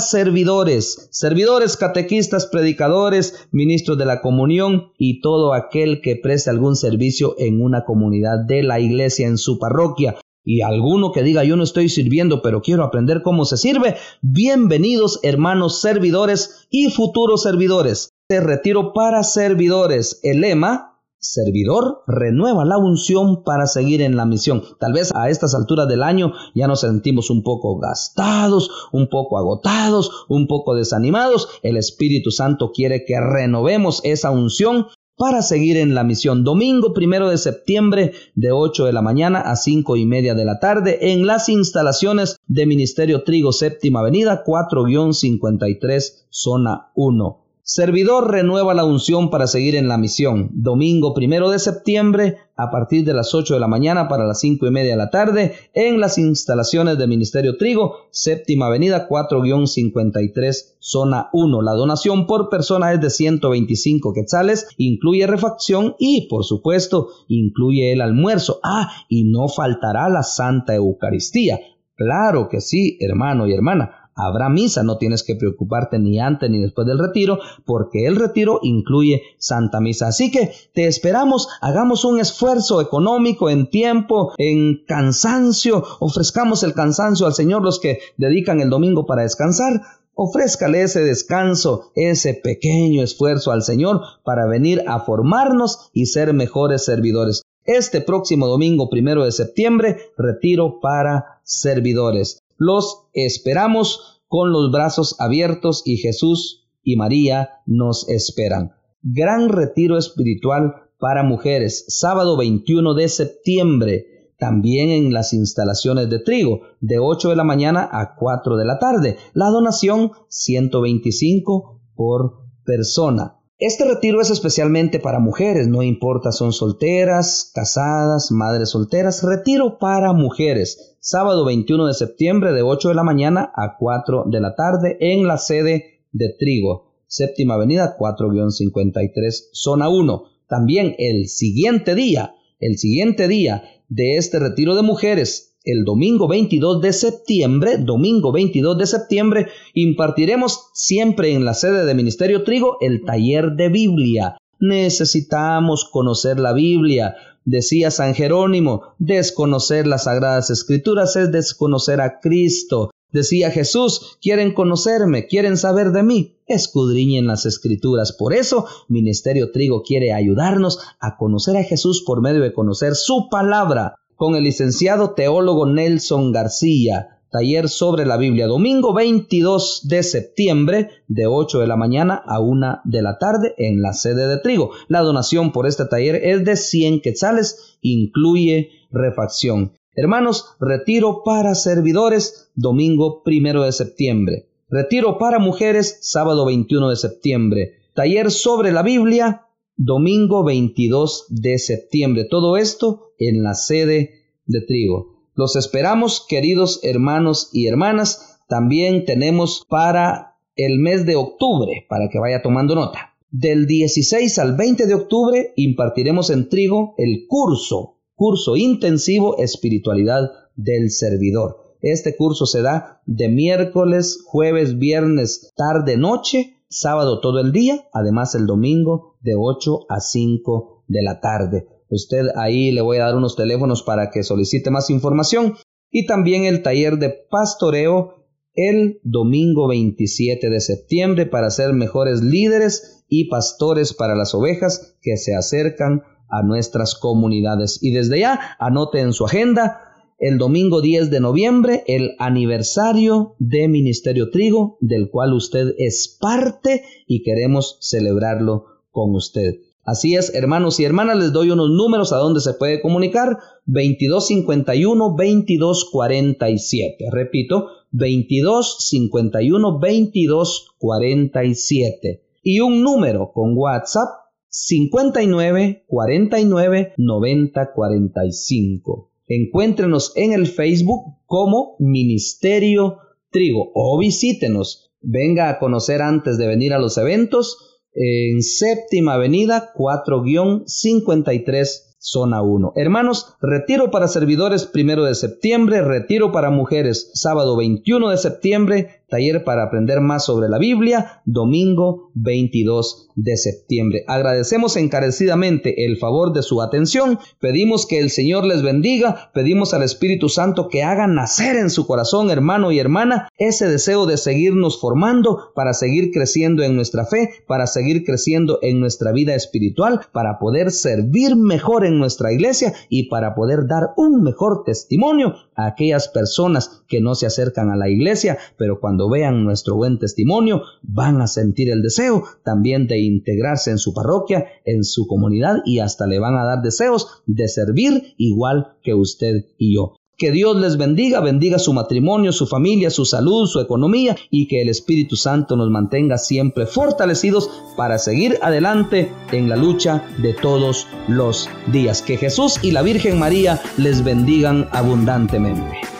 servidores, 0.00 1.08
servidores, 1.12 1.76
catequistas, 1.76 2.46
predicadores, 2.46 3.48
ministros 3.52 3.98
de 3.98 4.06
la 4.06 4.20
comunión 4.20 4.92
y 4.98 5.20
todo 5.20 5.54
aquel 5.54 6.00
que 6.00 6.16
preste 6.16 6.50
algún 6.50 6.76
servicio 6.76 7.34
en 7.38 7.62
una 7.62 7.84
comunidad 7.84 8.44
de 8.46 8.62
la 8.62 8.80
iglesia 8.80 9.28
en 9.28 9.38
su 9.38 9.58
parroquia. 9.58 10.16
Y 10.44 10.62
alguno 10.62 11.12
que 11.12 11.22
diga 11.22 11.44
yo 11.44 11.56
no 11.56 11.62
estoy 11.62 11.88
sirviendo 11.88 12.42
pero 12.42 12.62
quiero 12.62 12.82
aprender 12.82 13.22
cómo 13.22 13.44
se 13.44 13.56
sirve, 13.56 13.94
bienvenidos 14.22 15.20
hermanos 15.22 15.80
servidores 15.80 16.66
y 16.68 16.90
futuros 16.90 17.42
servidores. 17.42 18.10
Te 18.26 18.40
retiro 18.40 18.92
para 18.92 19.22
servidores. 19.22 20.18
El 20.24 20.40
lema 20.40 20.91
servidor 21.22 22.02
renueva 22.06 22.64
la 22.64 22.76
unción 22.76 23.44
para 23.44 23.66
seguir 23.66 24.02
en 24.02 24.16
la 24.16 24.26
misión. 24.26 24.62
Tal 24.78 24.92
vez 24.92 25.12
a 25.14 25.30
estas 25.30 25.54
alturas 25.54 25.88
del 25.88 26.02
año 26.02 26.32
ya 26.54 26.66
nos 26.66 26.80
sentimos 26.80 27.30
un 27.30 27.42
poco 27.42 27.78
gastados, 27.78 28.70
un 28.92 29.08
poco 29.08 29.38
agotados, 29.38 30.26
un 30.28 30.46
poco 30.46 30.74
desanimados. 30.74 31.48
El 31.62 31.76
Espíritu 31.76 32.30
Santo 32.30 32.72
quiere 32.72 33.04
que 33.06 33.20
renovemos 33.20 34.00
esa 34.04 34.30
unción 34.30 34.88
para 35.16 35.42
seguir 35.42 35.76
en 35.76 35.94
la 35.94 36.02
misión. 36.04 36.42
Domingo 36.42 36.92
primero 36.92 37.28
de 37.28 37.38
septiembre 37.38 38.12
de 38.34 38.50
8 38.50 38.86
de 38.86 38.92
la 38.92 39.02
mañana 39.02 39.40
a 39.40 39.56
5 39.56 39.96
y 39.96 40.06
media 40.06 40.34
de 40.34 40.44
la 40.44 40.58
tarde 40.58 41.12
en 41.12 41.26
las 41.26 41.48
instalaciones 41.48 42.36
de 42.48 42.66
Ministerio 42.66 43.22
Trigo 43.22 43.52
Séptima 43.52 44.00
Avenida 44.00 44.42
4-53 44.44 46.26
Zona 46.28 46.90
1. 46.96 47.41
Servidor 47.64 48.28
renueva 48.28 48.74
la 48.74 48.84
unción 48.84 49.30
para 49.30 49.46
seguir 49.46 49.76
en 49.76 49.86
la 49.86 49.96
misión. 49.96 50.50
Domingo 50.52 51.14
primero 51.14 51.48
de 51.48 51.60
septiembre 51.60 52.38
a 52.56 52.72
partir 52.72 53.04
de 53.04 53.14
las 53.14 53.36
8 53.36 53.54
de 53.54 53.60
la 53.60 53.68
mañana 53.68 54.08
para 54.08 54.26
las 54.26 54.40
5 54.40 54.66
y 54.66 54.70
media 54.72 54.90
de 54.90 54.96
la 54.96 55.10
tarde 55.10 55.54
en 55.72 56.00
las 56.00 56.18
instalaciones 56.18 56.98
del 56.98 57.08
Ministerio 57.08 57.56
Trigo, 57.56 58.08
séptima 58.10 58.66
avenida 58.66 59.06
4-53, 59.08 60.74
zona 60.80 61.28
1. 61.32 61.62
La 61.62 61.74
donación 61.74 62.26
por 62.26 62.48
persona 62.48 62.92
es 62.94 63.00
de 63.00 63.10
125 63.10 64.12
quetzales, 64.12 64.66
incluye 64.76 65.24
refacción 65.28 65.94
y, 66.00 66.26
por 66.28 66.42
supuesto, 66.42 67.10
incluye 67.28 67.92
el 67.92 68.00
almuerzo. 68.00 68.58
Ah, 68.64 68.90
y 69.08 69.30
no 69.30 69.46
faltará 69.46 70.08
la 70.08 70.24
Santa 70.24 70.74
Eucaristía. 70.74 71.60
Claro 71.94 72.48
que 72.48 72.60
sí, 72.60 72.98
hermano 73.00 73.46
y 73.46 73.52
hermana 73.52 74.01
habrá 74.14 74.48
misa, 74.48 74.82
no 74.82 74.98
tienes 74.98 75.22
que 75.22 75.36
preocuparte 75.36 75.98
ni 75.98 76.20
antes 76.20 76.50
ni 76.50 76.58
después 76.58 76.86
del 76.86 76.98
retiro, 76.98 77.38
porque 77.64 78.06
el 78.06 78.16
retiro 78.16 78.60
incluye 78.62 79.22
Santa 79.38 79.80
Misa. 79.80 80.08
Así 80.08 80.30
que 80.30 80.52
te 80.72 80.86
esperamos, 80.86 81.48
hagamos 81.60 82.04
un 82.04 82.20
esfuerzo 82.20 82.80
económico 82.80 83.50
en 83.50 83.68
tiempo, 83.70 84.32
en 84.38 84.84
cansancio, 84.86 85.84
ofrezcamos 86.00 86.62
el 86.62 86.74
cansancio 86.74 87.26
al 87.26 87.34
Señor 87.34 87.62
los 87.62 87.80
que 87.80 87.98
dedican 88.16 88.60
el 88.60 88.70
domingo 88.70 89.06
para 89.06 89.22
descansar. 89.22 89.82
Ofrézcale 90.14 90.82
ese 90.82 91.02
descanso, 91.02 91.90
ese 91.94 92.34
pequeño 92.34 93.02
esfuerzo 93.02 93.50
al 93.50 93.62
Señor 93.62 94.02
para 94.24 94.46
venir 94.46 94.84
a 94.86 95.00
formarnos 95.00 95.88
y 95.94 96.06
ser 96.06 96.34
mejores 96.34 96.84
servidores. 96.84 97.42
Este 97.64 98.00
próximo 98.02 98.46
domingo 98.46 98.90
primero 98.90 99.24
de 99.24 99.32
septiembre, 99.32 100.12
retiro 100.18 100.80
para 100.80 101.40
servidores. 101.44 102.41
Los 102.64 103.08
esperamos 103.12 104.22
con 104.28 104.52
los 104.52 104.70
brazos 104.70 105.16
abiertos 105.18 105.82
y 105.84 105.96
Jesús 105.96 106.68
y 106.84 106.94
María 106.94 107.54
nos 107.66 108.08
esperan. 108.08 108.70
Gran 109.02 109.48
retiro 109.48 109.98
espiritual 109.98 110.74
para 110.96 111.24
mujeres, 111.24 111.84
sábado 111.88 112.36
21 112.36 112.94
de 112.94 113.08
septiembre, 113.08 114.06
también 114.38 114.90
en 114.90 115.12
las 115.12 115.32
instalaciones 115.32 116.08
de 116.08 116.20
trigo, 116.20 116.60
de 116.80 117.00
8 117.00 117.30
de 117.30 117.36
la 117.36 117.42
mañana 117.42 117.88
a 117.90 118.14
4 118.14 118.56
de 118.56 118.64
la 118.64 118.78
tarde. 118.78 119.16
La 119.34 119.48
donación 119.48 120.12
125 120.28 121.80
por 121.96 122.44
persona. 122.64 123.40
Este 123.64 123.84
retiro 123.84 124.20
es 124.20 124.28
especialmente 124.28 124.98
para 124.98 125.20
mujeres, 125.20 125.68
no 125.68 125.84
importa, 125.84 126.32
son 126.32 126.52
solteras, 126.52 127.52
casadas, 127.54 128.32
madres 128.32 128.70
solteras, 128.70 129.22
retiro 129.22 129.78
para 129.78 130.12
mujeres, 130.12 130.96
sábado 130.98 131.44
21 131.44 131.86
de 131.86 131.94
septiembre 131.94 132.52
de 132.54 132.62
8 132.62 132.88
de 132.88 132.94
la 132.96 133.04
mañana 133.04 133.52
a 133.54 133.76
4 133.78 134.24
de 134.26 134.40
la 134.40 134.56
tarde 134.56 134.96
en 134.98 135.28
la 135.28 135.38
sede 135.38 136.00
de 136.10 136.34
Trigo, 136.36 136.96
séptima 137.06 137.54
avenida 137.54 137.96
4-53, 137.96 139.50
zona 139.52 139.88
1. 139.88 140.24
También 140.48 140.96
el 140.98 141.28
siguiente 141.28 141.94
día, 141.94 142.34
el 142.58 142.78
siguiente 142.78 143.28
día 143.28 143.62
de 143.88 144.16
este 144.16 144.40
retiro 144.40 144.74
de 144.74 144.82
mujeres, 144.82 145.51
el 145.64 145.84
domingo 145.84 146.28
22 146.28 146.80
de 146.80 146.92
septiembre, 146.92 147.78
domingo 147.78 148.32
22 148.32 148.78
de 148.78 148.86
septiembre, 148.86 149.48
impartiremos 149.74 150.70
siempre 150.72 151.32
en 151.32 151.44
la 151.44 151.54
sede 151.54 151.84
de 151.84 151.94
Ministerio 151.94 152.42
Trigo 152.42 152.78
el 152.80 153.04
taller 153.04 153.52
de 153.52 153.68
Biblia. 153.68 154.36
Necesitamos 154.58 155.88
conocer 155.90 156.38
la 156.38 156.52
Biblia. 156.52 157.16
Decía 157.44 157.90
San 157.90 158.14
Jerónimo, 158.14 158.82
desconocer 158.98 159.86
las 159.86 160.04
sagradas 160.04 160.50
escrituras 160.50 161.16
es 161.16 161.32
desconocer 161.32 162.00
a 162.00 162.20
Cristo. 162.20 162.90
Decía 163.12 163.50
Jesús, 163.50 164.16
quieren 164.22 164.54
conocerme, 164.54 165.26
quieren 165.26 165.58
saber 165.58 165.92
de 165.92 166.02
mí, 166.02 166.36
escudriñen 166.46 167.26
las 167.26 167.44
escrituras. 167.44 168.12
Por 168.12 168.32
eso, 168.32 168.66
Ministerio 168.88 169.50
Trigo 169.50 169.82
quiere 169.82 170.12
ayudarnos 170.12 170.78
a 170.98 171.16
conocer 171.18 171.56
a 171.56 171.64
Jesús 171.64 172.02
por 172.06 172.22
medio 172.22 172.40
de 172.40 172.54
conocer 172.54 172.94
su 172.94 173.28
palabra 173.28 173.96
con 174.22 174.36
el 174.36 174.44
licenciado 174.44 175.14
teólogo 175.14 175.66
Nelson 175.66 176.30
García, 176.30 177.18
taller 177.32 177.68
sobre 177.68 178.06
la 178.06 178.16
Biblia, 178.16 178.46
domingo 178.46 178.94
22 178.94 179.88
de 179.88 180.04
septiembre 180.04 180.90
de 181.08 181.26
8 181.26 181.58
de 181.58 181.66
la 181.66 181.74
mañana 181.74 182.22
a 182.24 182.38
1 182.38 182.82
de 182.84 183.02
la 183.02 183.18
tarde 183.18 183.52
en 183.58 183.82
la 183.82 183.92
sede 183.92 184.28
de 184.28 184.38
Trigo. 184.38 184.70
La 184.86 185.00
donación 185.00 185.50
por 185.50 185.66
este 185.66 185.86
taller 185.86 186.14
es 186.22 186.44
de 186.44 186.54
100 186.54 187.00
quetzales, 187.00 187.76
incluye 187.80 188.70
refacción. 188.92 189.72
Hermanos, 189.96 190.54
retiro 190.60 191.24
para 191.24 191.56
servidores, 191.56 192.52
domingo 192.54 193.24
1 193.26 193.64
de 193.64 193.72
septiembre. 193.72 194.46
Retiro 194.70 195.18
para 195.18 195.40
mujeres, 195.40 195.98
sábado 196.00 196.46
21 196.46 196.90
de 196.90 196.96
septiembre. 196.96 197.72
Taller 197.92 198.30
sobre 198.30 198.70
la 198.70 198.84
Biblia, 198.84 199.48
domingo 199.76 200.44
22 200.44 201.26
de 201.28 201.58
septiembre. 201.58 202.24
Todo 202.24 202.56
esto 202.56 203.12
en 203.18 203.42
la 203.42 203.54
sede 203.54 204.22
de 204.46 204.60
trigo. 204.60 205.28
Los 205.34 205.56
esperamos, 205.56 206.24
queridos 206.28 206.80
hermanos 206.82 207.50
y 207.52 207.66
hermanas. 207.66 208.40
También 208.48 209.04
tenemos 209.04 209.64
para 209.68 210.36
el 210.56 210.78
mes 210.78 211.06
de 211.06 211.16
octubre, 211.16 211.86
para 211.88 212.08
que 212.08 212.18
vaya 212.18 212.42
tomando 212.42 212.74
nota. 212.74 213.14
Del 213.30 213.66
16 213.66 214.38
al 214.38 214.56
20 214.56 214.86
de 214.86 214.94
octubre 214.94 215.52
impartiremos 215.56 216.28
en 216.30 216.48
trigo 216.48 216.94
el 216.98 217.26
curso 217.26 217.96
curso 218.22 218.56
intensivo 218.56 219.36
Espiritualidad 219.38 220.30
del 220.54 220.90
Servidor. 220.90 221.76
Este 221.80 222.14
curso 222.14 222.46
se 222.46 222.62
da 222.62 223.02
de 223.04 223.28
miércoles, 223.28 224.20
jueves, 224.24 224.78
viernes, 224.78 225.52
tarde, 225.56 225.96
noche, 225.96 226.61
sábado 226.72 227.20
todo 227.20 227.38
el 227.40 227.52
día, 227.52 227.86
además 227.92 228.34
el 228.34 228.46
domingo 228.46 229.16
de 229.20 229.34
8 229.38 229.86
a 229.88 230.00
5 230.00 230.84
de 230.88 231.02
la 231.02 231.20
tarde. 231.20 231.66
Usted 231.88 232.28
ahí 232.36 232.72
le 232.72 232.80
voy 232.80 232.96
a 232.96 233.04
dar 233.04 233.16
unos 233.16 233.36
teléfonos 233.36 233.82
para 233.82 234.10
que 234.10 234.22
solicite 234.22 234.70
más 234.70 234.90
información 234.90 235.54
y 235.90 236.06
también 236.06 236.44
el 236.44 236.62
taller 236.62 236.98
de 236.98 237.10
pastoreo 237.30 238.22
el 238.54 239.00
domingo 239.02 239.68
27 239.68 240.50
de 240.50 240.60
septiembre 240.60 241.26
para 241.26 241.50
ser 241.50 241.72
mejores 241.72 242.20
líderes 242.22 243.04
y 243.08 243.28
pastores 243.28 243.94
para 243.94 244.14
las 244.14 244.34
ovejas 244.34 244.96
que 245.00 245.16
se 245.16 245.34
acercan 245.34 246.02
a 246.28 246.42
nuestras 246.42 246.94
comunidades. 246.94 247.78
Y 247.82 247.92
desde 247.92 248.20
ya 248.20 248.56
anote 248.58 249.00
en 249.00 249.12
su 249.12 249.26
agenda 249.26 249.91
el 250.22 250.38
domingo 250.38 250.80
10 250.80 251.10
de 251.10 251.18
noviembre 251.18 251.82
el 251.88 252.12
aniversario 252.20 253.34
de 253.40 253.66
Ministerio 253.66 254.30
Trigo, 254.30 254.78
del 254.80 255.10
cual 255.10 255.32
usted 255.32 255.74
es 255.78 256.16
parte 256.20 256.84
y 257.08 257.24
queremos 257.24 257.78
celebrarlo 257.80 258.66
con 258.92 259.16
usted. 259.16 259.56
Así 259.84 260.14
es, 260.14 260.32
hermanos 260.32 260.78
y 260.78 260.84
hermanas, 260.84 261.18
les 261.18 261.32
doy 261.32 261.50
unos 261.50 261.70
números 261.70 262.12
a 262.12 262.18
donde 262.18 262.40
se 262.40 262.54
puede 262.54 262.80
comunicar. 262.80 263.36
2251 263.66 265.16
2247. 265.18 267.06
Repito, 267.10 267.70
2251 267.90 269.72
2247. 269.72 272.22
Y 272.44 272.60
un 272.60 272.84
número 272.84 273.32
con 273.32 273.58
WhatsApp 273.58 274.08
59 274.50 275.82
49 275.88 276.92
90 276.96 277.72
45. 277.72 279.08
Encuéntrenos 279.34 280.12
en 280.16 280.32
el 280.32 280.46
Facebook 280.46 281.16
como 281.26 281.76
Ministerio 281.78 282.98
Trigo 283.30 283.70
o 283.74 283.98
visítenos. 283.98 284.90
Venga 285.00 285.48
a 285.48 285.58
conocer 285.58 286.02
antes 286.02 286.36
de 286.36 286.46
venir 286.46 286.74
a 286.74 286.78
los 286.78 286.98
eventos 286.98 287.80
en 287.94 288.42
Séptima 288.42 289.14
Avenida 289.14 289.72
4-53 289.74 291.66
Zona 291.98 292.42
1. 292.42 292.74
Hermanos, 292.76 293.34
retiro 293.40 293.90
para 293.90 294.08
servidores 294.08 294.66
primero 294.66 295.04
de 295.04 295.14
septiembre, 295.14 295.80
retiro 295.82 296.32
para 296.32 296.50
mujeres 296.50 297.10
sábado 297.14 297.56
21 297.56 298.10
de 298.10 298.18
septiembre, 298.18 299.01
taller 299.12 299.44
para 299.44 299.64
aprender 299.64 300.00
más 300.00 300.24
sobre 300.24 300.48
la 300.48 300.58
Biblia, 300.58 301.20
domingo 301.26 302.10
22 302.14 303.10
de 303.14 303.36
septiembre. 303.36 304.04
Agradecemos 304.06 304.76
encarecidamente 304.76 305.84
el 305.84 305.98
favor 305.98 306.32
de 306.32 306.42
su 306.42 306.62
atención, 306.62 307.18
pedimos 307.38 307.86
que 307.86 307.98
el 307.98 308.08
Señor 308.08 308.46
les 308.46 308.62
bendiga, 308.62 309.30
pedimos 309.34 309.74
al 309.74 309.82
Espíritu 309.82 310.30
Santo 310.30 310.68
que 310.68 310.82
haga 310.82 311.06
nacer 311.06 311.56
en 311.56 311.68
su 311.68 311.86
corazón, 311.86 312.30
hermano 312.30 312.72
y 312.72 312.78
hermana, 312.78 313.28
ese 313.36 313.68
deseo 313.68 314.06
de 314.06 314.16
seguirnos 314.16 314.80
formando 314.80 315.52
para 315.54 315.74
seguir 315.74 316.10
creciendo 316.10 316.62
en 316.62 316.74
nuestra 316.74 317.04
fe, 317.04 317.28
para 317.46 317.66
seguir 317.66 318.04
creciendo 318.04 318.60
en 318.62 318.80
nuestra 318.80 319.12
vida 319.12 319.34
espiritual, 319.34 320.00
para 320.12 320.38
poder 320.38 320.70
servir 320.70 321.36
mejor 321.36 321.84
en 321.84 321.98
nuestra 321.98 322.32
iglesia 322.32 322.72
y 322.88 323.10
para 323.10 323.34
poder 323.34 323.66
dar 323.66 323.90
un 323.98 324.22
mejor 324.22 324.64
testimonio 324.64 325.34
a 325.54 325.66
aquellas 325.66 326.08
personas 326.08 326.82
que 326.88 327.02
no 327.02 327.14
se 327.14 327.26
acercan 327.26 327.70
a 327.70 327.76
la 327.76 327.90
iglesia, 327.90 328.38
pero 328.56 328.80
cuando 328.80 329.01
vean 329.08 329.44
nuestro 329.44 329.76
buen 329.76 329.98
testimonio, 329.98 330.62
van 330.82 331.20
a 331.20 331.26
sentir 331.26 331.70
el 331.70 331.82
deseo 331.82 332.24
también 332.44 332.86
de 332.86 333.00
integrarse 333.00 333.70
en 333.70 333.78
su 333.78 333.94
parroquia, 333.94 334.46
en 334.64 334.84
su 334.84 335.06
comunidad 335.06 335.56
y 335.64 335.78
hasta 335.78 336.06
le 336.06 336.18
van 336.18 336.36
a 336.36 336.44
dar 336.44 336.62
deseos 336.62 337.22
de 337.26 337.48
servir 337.48 338.14
igual 338.18 338.76
que 338.82 338.94
usted 338.94 339.46
y 339.58 339.74
yo. 339.76 339.96
Que 340.22 340.30
Dios 340.30 340.56
les 340.56 340.76
bendiga, 340.76 341.20
bendiga 341.20 341.58
su 341.58 341.72
matrimonio, 341.72 342.30
su 342.32 342.46
familia, 342.46 342.90
su 342.90 343.04
salud, 343.04 343.48
su 343.48 343.60
economía 343.60 344.14
y 344.30 344.46
que 344.46 344.62
el 344.62 344.68
Espíritu 344.68 345.16
Santo 345.16 345.56
nos 345.56 345.68
mantenga 345.70 346.16
siempre 346.16 346.66
fortalecidos 346.66 347.50
para 347.76 347.98
seguir 347.98 348.38
adelante 348.40 349.10
en 349.32 349.48
la 349.48 349.56
lucha 349.56 350.04
de 350.22 350.34
todos 350.34 350.86
los 351.08 351.48
días. 351.72 352.02
Que 352.02 352.18
Jesús 352.18 352.60
y 352.62 352.70
la 352.70 352.82
Virgen 352.82 353.18
María 353.18 353.60
les 353.78 354.04
bendigan 354.04 354.68
abundantemente. 354.70 355.91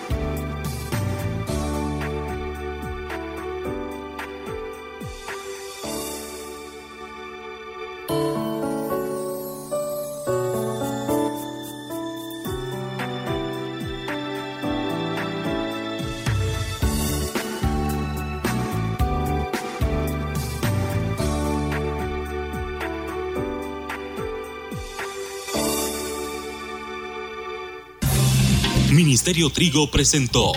Ministerio 28.92 29.48
Trigo 29.48 29.90
presentó 29.90 30.52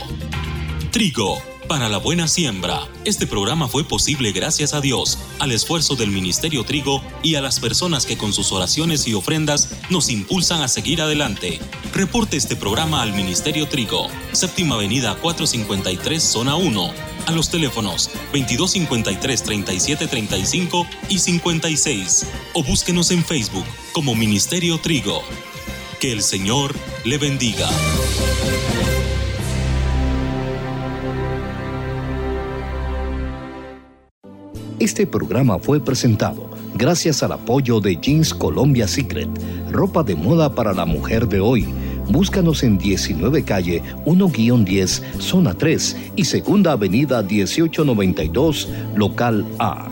Trigo 0.92 1.42
para 1.70 1.88
la 1.88 2.00
buena 2.00 2.28
siembra. 2.28 2.82
Este 3.06 3.28
programa 3.28 3.70
fue 3.70 3.86
posible 3.86 4.34
gracias 4.34 4.74
a 4.74 4.82
Dios, 4.82 5.18
al 5.40 5.54
esfuerzo 5.54 5.96
del 5.96 6.12
Ministerio 6.12 6.66
Trigo 6.66 7.02
y 7.24 7.36
a 7.36 7.42
las 7.42 7.62
personas 7.62 8.06
que 8.06 8.18
con 8.18 8.34
sus 8.34 8.52
oraciones 8.52 9.08
y 9.08 9.14
ofrendas 9.14 9.70
nos 9.90 10.10
impulsan 10.10 10.62
a 10.62 10.68
seguir 10.68 11.02
adelante. 11.02 11.62
Reporte 11.94 12.36
este 12.36 12.58
programa 12.58 13.02
al 13.02 13.14
Ministerio 13.14 13.70
Trigo, 13.70 14.10
Séptima 14.34 14.76
Avenida 14.76 15.16
453, 15.16 16.22
Zona 16.22 16.58
1, 16.58 16.92
a 17.28 17.32
los 17.32 17.50
teléfonos 17.50 18.10
2253 18.34 19.44
3735 19.44 20.88
y 21.08 21.20
56 21.20 22.28
o 22.52 22.64
búsquenos 22.64 23.12
en 23.12 23.24
Facebook 23.24 23.66
como 23.94 24.14
Ministerio 24.14 24.78
Trigo. 24.78 25.24
Que 26.02 26.12
el 26.12 26.22
Señor 26.22 26.76
le 27.06 27.20
bendiga. 27.20 27.70
Este 34.80 35.06
programa 35.06 35.60
fue 35.60 35.80
presentado 35.80 36.50
gracias 36.74 37.22
al 37.22 37.34
apoyo 37.34 37.80
de 37.80 37.96
Jeans 37.98 38.34
Colombia 38.34 38.88
Secret, 38.88 39.30
ropa 39.72 40.02
de 40.02 40.16
moda 40.16 40.56
para 40.56 40.74
la 40.74 40.86
mujer 40.86 41.28
de 41.28 41.40
hoy. 41.40 41.68
Búscanos 42.10 42.64
en 42.64 42.80
19 42.80 43.44
calle 43.44 43.84
1-10, 44.06 45.20
zona 45.20 45.54
3 45.54 45.98
y 46.16 46.26
segunda 46.26 46.72
avenida 46.72 47.22
1892, 47.22 48.68
local 48.96 49.46
A. 49.60 49.90